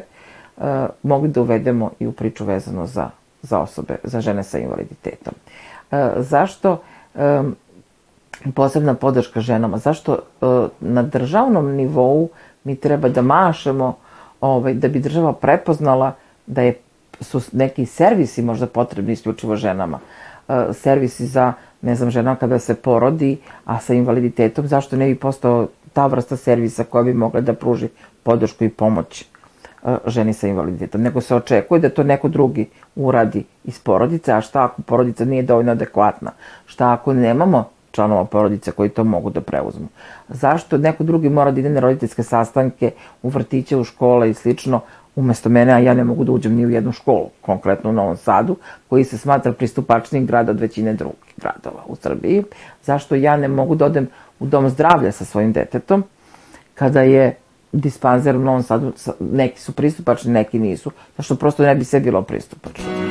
uh, 0.58 0.64
mogli 1.04 1.30
da 1.30 1.42
uvedemo 1.42 1.92
i 2.00 2.08
u 2.08 2.12
priču 2.12 2.46
vezano 2.46 2.88
za, 2.88 3.10
za 3.42 3.60
osobe, 3.60 3.96
za 4.04 4.22
žene 4.22 4.44
sa 4.44 4.60
invaliditetom. 4.60 5.34
Uh, 5.92 5.98
zašto 6.18 6.82
um, 7.14 7.56
posebna 8.56 8.94
podrška 8.94 9.42
ženama? 9.42 9.78
Zašto 9.78 10.20
uh, 10.42 10.68
na 10.80 11.04
državnom 11.04 11.72
nivou 11.76 12.30
mi 12.64 12.76
treba 12.76 13.10
da 13.10 13.22
mašemo 13.22 13.96
ovaj, 14.42 14.74
da 14.74 14.88
bi 14.88 15.00
država 15.00 15.34
prepoznala 15.34 16.16
da 16.48 16.62
je, 16.62 16.74
su 17.22 17.42
neki 17.52 17.86
servisi 17.86 18.42
možda 18.42 18.68
potrebni 18.68 19.14
isključivo 19.14 19.56
ženama. 19.56 20.00
Servisi 20.74 21.28
za, 21.28 21.54
ne 21.82 21.96
znam, 21.96 22.10
žena 22.12 22.36
kada 22.36 22.60
se 22.60 22.76
porodi, 22.76 23.38
a 23.66 23.80
sa 23.80 23.94
invaliditetom, 23.94 24.68
zašto 24.68 24.98
ne 24.98 25.08
bi 25.08 25.16
postao 25.16 25.68
ta 25.94 26.08
vrsta 26.08 26.38
servisa 26.38 26.84
koja 26.84 27.04
bi 27.04 27.14
mogla 27.14 27.42
da 27.42 27.54
pruži 27.54 27.90
podršku 28.24 28.64
i 28.64 28.70
pomoć 28.70 29.22
e, 29.22 29.26
ženi 30.08 30.34
sa 30.34 30.48
invaliditetom, 30.48 31.02
nego 31.02 31.22
se 31.22 31.36
očekuje 31.36 31.80
da 31.80 31.90
to 31.90 32.04
neko 32.04 32.28
drugi 32.28 32.70
uradi 32.96 33.46
iz 33.64 33.80
porodice, 33.80 34.34
a 34.34 34.42
šta 34.42 34.64
ako 34.64 34.82
porodica 34.82 35.26
nije 35.26 35.44
dovoljno 35.44 35.72
adekvatna, 35.72 36.32
šta 36.66 36.94
ako 36.94 37.14
nemamo 37.14 37.70
članova 37.92 38.26
porodice 38.26 38.72
koji 38.72 38.90
to 38.90 39.04
mogu 39.04 39.30
da 39.30 39.42
preuzmu. 39.42 39.88
Zašto 40.30 40.78
neko 40.78 41.04
drugi 41.04 41.30
mora 41.30 41.52
da 41.52 41.60
ide 41.60 41.70
na 41.70 41.80
roditeljske 41.80 42.24
sastanke 42.24 42.92
u 43.22 43.30
vrtiće, 43.30 43.78
u 43.78 43.84
škole 43.84 44.30
i 44.30 44.34
slično, 44.34 44.82
umesto 45.16 45.50
mene, 45.50 45.74
a 45.74 45.80
ja 45.80 45.94
ne 45.94 46.04
mogu 46.04 46.24
da 46.24 46.32
uđem 46.32 46.56
ni 46.56 46.66
u 46.66 46.70
jednu 46.70 46.92
školu, 46.92 47.30
konkretno 47.42 47.90
u 47.90 47.94
Novom 47.94 48.18
Sadu, 48.18 48.56
koji 48.90 49.04
se 49.04 49.18
smatra 49.18 49.54
pristupačnim 49.54 50.26
grada 50.26 50.52
od 50.52 50.60
većine 50.60 50.94
drugih 50.94 51.34
gradova 51.38 51.84
u 51.88 51.96
Srbiji. 51.96 52.44
Zašto 52.84 53.16
ja 53.16 53.38
ne 53.38 53.48
mogu 53.48 53.76
da 53.76 53.86
odem 53.86 54.08
u 54.40 54.46
dom 54.46 54.70
zdravlja 54.70 55.12
sa 55.12 55.26
svojim 55.26 55.54
detetom, 55.54 56.04
kada 56.76 57.02
je 57.02 57.36
dispanzer 57.72 58.36
u 58.36 58.40
Novom 58.40 58.64
Sadu, 58.64 58.94
neki 59.20 59.62
su 59.62 59.72
pristupačni, 59.72 60.32
neki 60.32 60.60
nisu, 60.60 60.92
zašto 61.18 61.36
prosto 61.36 61.64
ne 61.64 61.76
bi 61.76 61.86
sve 61.86 62.00
bilo 62.00 62.22
pristupačno. 62.22 63.03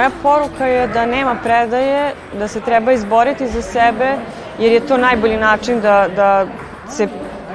Moja 0.00 0.10
poruka 0.22 0.66
je 0.66 0.86
da 0.88 1.06
nema 1.06 1.36
predaje, 1.42 2.14
da 2.38 2.48
se 2.48 2.60
treba 2.60 2.92
izboriti 2.92 3.48
za 3.48 3.62
sebe 3.62 4.16
jer 4.58 4.72
je 4.72 4.86
to 4.86 4.96
najbolji 4.96 5.36
način 5.36 5.80
da, 5.80 6.08
da 6.16 6.46
se 6.88 7.08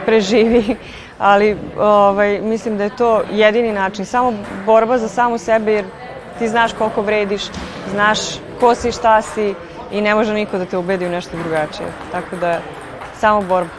preživi, 0.06 0.76
ali 1.32 1.58
ovaj, 1.78 2.42
mislim 2.42 2.78
da 2.78 2.84
je 2.84 2.96
to 2.96 3.22
jedini 3.32 3.72
način. 3.74 4.06
Samo 4.06 4.34
borba 4.66 4.98
za 4.98 5.08
samu 5.08 5.38
sebe, 5.38 5.74
jer 5.74 5.86
ti 6.40 6.48
znaš 6.48 6.74
koliko 6.74 7.02
vrediš, 7.02 7.42
znaš 7.92 8.20
ko 8.60 8.76
si, 8.76 8.92
šta 8.92 9.22
si 9.22 9.54
i 9.92 10.02
ne 10.02 10.16
može 10.16 10.34
niko 10.34 10.58
da 10.58 10.66
te 10.66 10.78
ubedi 10.78 11.06
u 11.06 11.10
nešto 11.10 11.38
drugačije. 11.38 11.90
Tako 12.12 12.36
da, 12.36 12.60
samo 13.20 13.42
borba. 13.42 13.70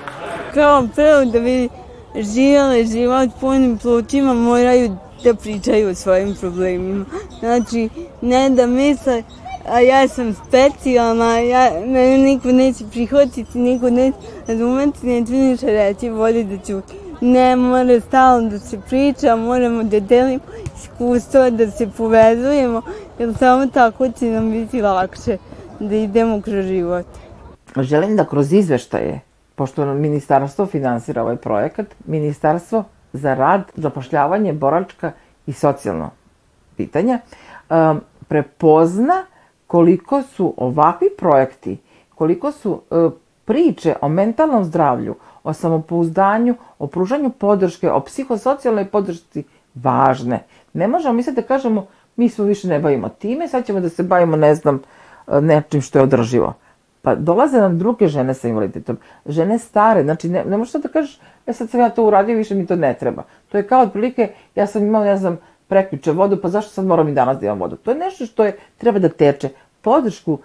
Kao 0.54 0.88
prvo 0.94 1.24
da 1.24 1.40
bi 1.40 1.68
živjeli 2.14 2.86
život 2.86 3.30
punim 3.40 3.78
plućima 3.78 4.34
moraju 4.34 4.96
da 5.24 5.34
pričaju 5.34 5.88
o 5.88 5.94
svojim 5.94 6.34
problemima. 6.40 7.04
Znači, 7.40 7.88
ne 8.22 8.50
da 8.50 8.66
misle, 8.66 9.22
a 9.68 9.80
ja 9.80 10.08
sam 10.08 10.34
specijalna, 10.34 11.38
ja, 11.38 11.70
mene 11.86 12.18
niko 12.18 12.48
neće 12.48 12.84
prihvatiti, 12.90 13.58
niko 13.58 13.90
neće 13.90 14.16
razumeti, 14.48 15.06
neće 15.06 15.32
ništa 15.32 15.66
reći, 15.66 16.08
voli 16.08 16.44
da 16.44 16.58
ću. 16.58 16.80
Ne, 17.20 17.56
mora 17.56 18.00
stalno 18.00 18.50
da 18.50 18.58
se 18.58 18.80
priča, 18.88 19.36
moramo 19.36 19.82
da 19.82 20.00
delimo 20.00 20.40
iskustvo, 20.76 21.50
da 21.50 21.70
se 21.70 21.90
povezujemo, 21.96 22.82
jer 23.18 23.34
samo 23.38 23.66
tako 23.66 24.08
će 24.08 24.26
nam 24.26 24.50
biti 24.50 24.82
lakše 24.82 25.36
da 25.80 25.94
idemo 25.94 26.40
kroz 26.40 26.66
život. 26.66 27.06
Želim 27.76 28.16
da 28.16 28.24
kroz 28.24 28.52
izveštaje, 28.52 29.20
pošto 29.54 29.94
ministarstvo 29.94 30.66
finansira 30.66 31.22
ovaj 31.22 31.36
projekat, 31.36 31.86
ministarstvo 32.06 32.84
za 33.12 33.34
rad, 33.34 33.62
zapošljavanje, 33.74 34.52
boračka 34.52 35.12
i 35.46 35.52
socijalno 35.52 36.10
pitanja, 36.76 37.18
um, 37.70 38.00
prepozna 38.28 39.24
koliko 39.66 40.22
su 40.22 40.54
ovakvi 40.56 41.08
projekti, 41.18 41.78
koliko 42.14 42.52
su 42.52 42.80
uh, 42.90 43.12
priče 43.44 43.94
o 44.00 44.08
mentalnom 44.08 44.64
zdravlju, 44.64 45.14
o 45.44 45.52
samopouzdanju, 45.52 46.54
o 46.78 46.86
pružanju 46.86 47.30
podrške, 47.30 47.90
o 47.90 48.00
psihosocijalnoj 48.00 48.84
podršci 48.84 49.44
važne. 49.74 50.42
Ne 50.72 50.88
možemo 50.88 51.14
mi 51.14 51.22
sad 51.22 51.34
da 51.34 51.42
kažemo 51.42 51.86
mi 52.16 52.28
smo 52.28 52.44
više 52.44 52.68
ne 52.68 52.78
bavimo 52.78 53.08
time, 53.08 53.48
sad 53.48 53.66
ćemo 53.66 53.80
da 53.80 53.88
se 53.88 54.02
bavimo, 54.02 54.36
ne 54.36 54.54
znam, 54.54 54.82
nečim 55.40 55.80
što 55.80 55.98
je 55.98 56.02
održivo. 56.02 56.54
Pa 57.02 57.14
dolaze 57.14 57.60
nam 57.60 57.78
druge 57.78 58.08
žene 58.08 58.34
sa 58.34 58.48
invaliditetom, 58.48 58.98
žene 59.26 59.58
stare, 59.58 60.02
znači 60.02 60.28
ne, 60.28 60.44
ne 60.44 60.56
možeš 60.56 60.72
da 60.72 60.88
kažeš, 60.88 61.20
e 61.46 61.52
sad 61.52 61.70
sam 61.70 61.80
ja 61.80 61.88
to 61.88 62.04
uradio, 62.04 62.36
više 62.36 62.54
mi 62.54 62.66
to 62.66 62.76
ne 62.76 62.94
treba. 62.94 63.22
To 63.48 63.58
je 63.58 63.66
kao 63.66 63.82
otprilike, 63.82 64.28
ja 64.54 64.66
sam 64.66 64.82
imao, 64.82 65.04
ne 65.04 65.16
znam, 65.16 65.38
prekjuče 65.68 66.12
vodu, 66.12 66.38
pa 66.42 66.48
zašto 66.48 66.70
sad 66.70 66.86
moram 66.86 67.08
i 67.08 67.14
danas 67.14 67.38
da 67.38 67.46
imam 67.46 67.60
vodu? 67.60 67.76
To 67.76 67.90
je 67.90 67.98
nešto 67.98 68.26
što 68.26 68.44
je, 68.44 68.56
treba 68.78 68.98
da 68.98 69.08
teče. 69.08 69.48
Podršku, 69.80 70.38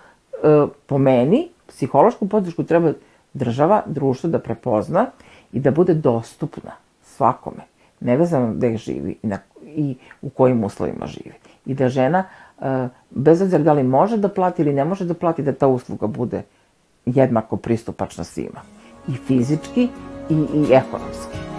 e, 0.43 0.67
po 0.85 0.97
meni, 0.97 1.49
psihološku 1.67 2.27
podršku 2.27 2.63
treba 2.63 2.93
država, 3.33 3.83
društvo 3.85 4.29
da 4.29 4.39
prepozna 4.39 5.05
i 5.53 5.59
da 5.59 5.71
bude 5.71 5.93
dostupna 5.93 6.71
svakome, 7.03 7.63
nevezano 7.99 8.53
gde 8.53 8.77
živi 8.77 9.17
i, 9.23 9.27
na, 9.27 9.39
i 9.65 9.95
u 10.21 10.29
kojim 10.29 10.63
uslovima 10.63 11.05
živi. 11.05 11.35
I 11.65 11.73
da 11.73 11.89
žena, 11.89 12.23
e, 12.61 12.87
bez 13.09 13.41
obzira 13.41 13.63
da 13.63 13.73
li 13.73 13.83
može 13.83 14.17
da 14.17 14.29
plati 14.29 14.61
ili 14.61 14.73
ne 14.73 14.85
može 14.85 15.05
da 15.05 15.13
plati, 15.13 15.43
da 15.43 15.53
ta 15.53 15.67
usluga 15.67 16.07
bude 16.07 16.43
jednako 17.05 17.57
pristupačna 17.57 18.23
svima. 18.23 18.61
I 19.07 19.11
fizički 19.27 19.89
i, 20.29 20.33
i 20.33 20.73
ekonomski. 20.73 21.50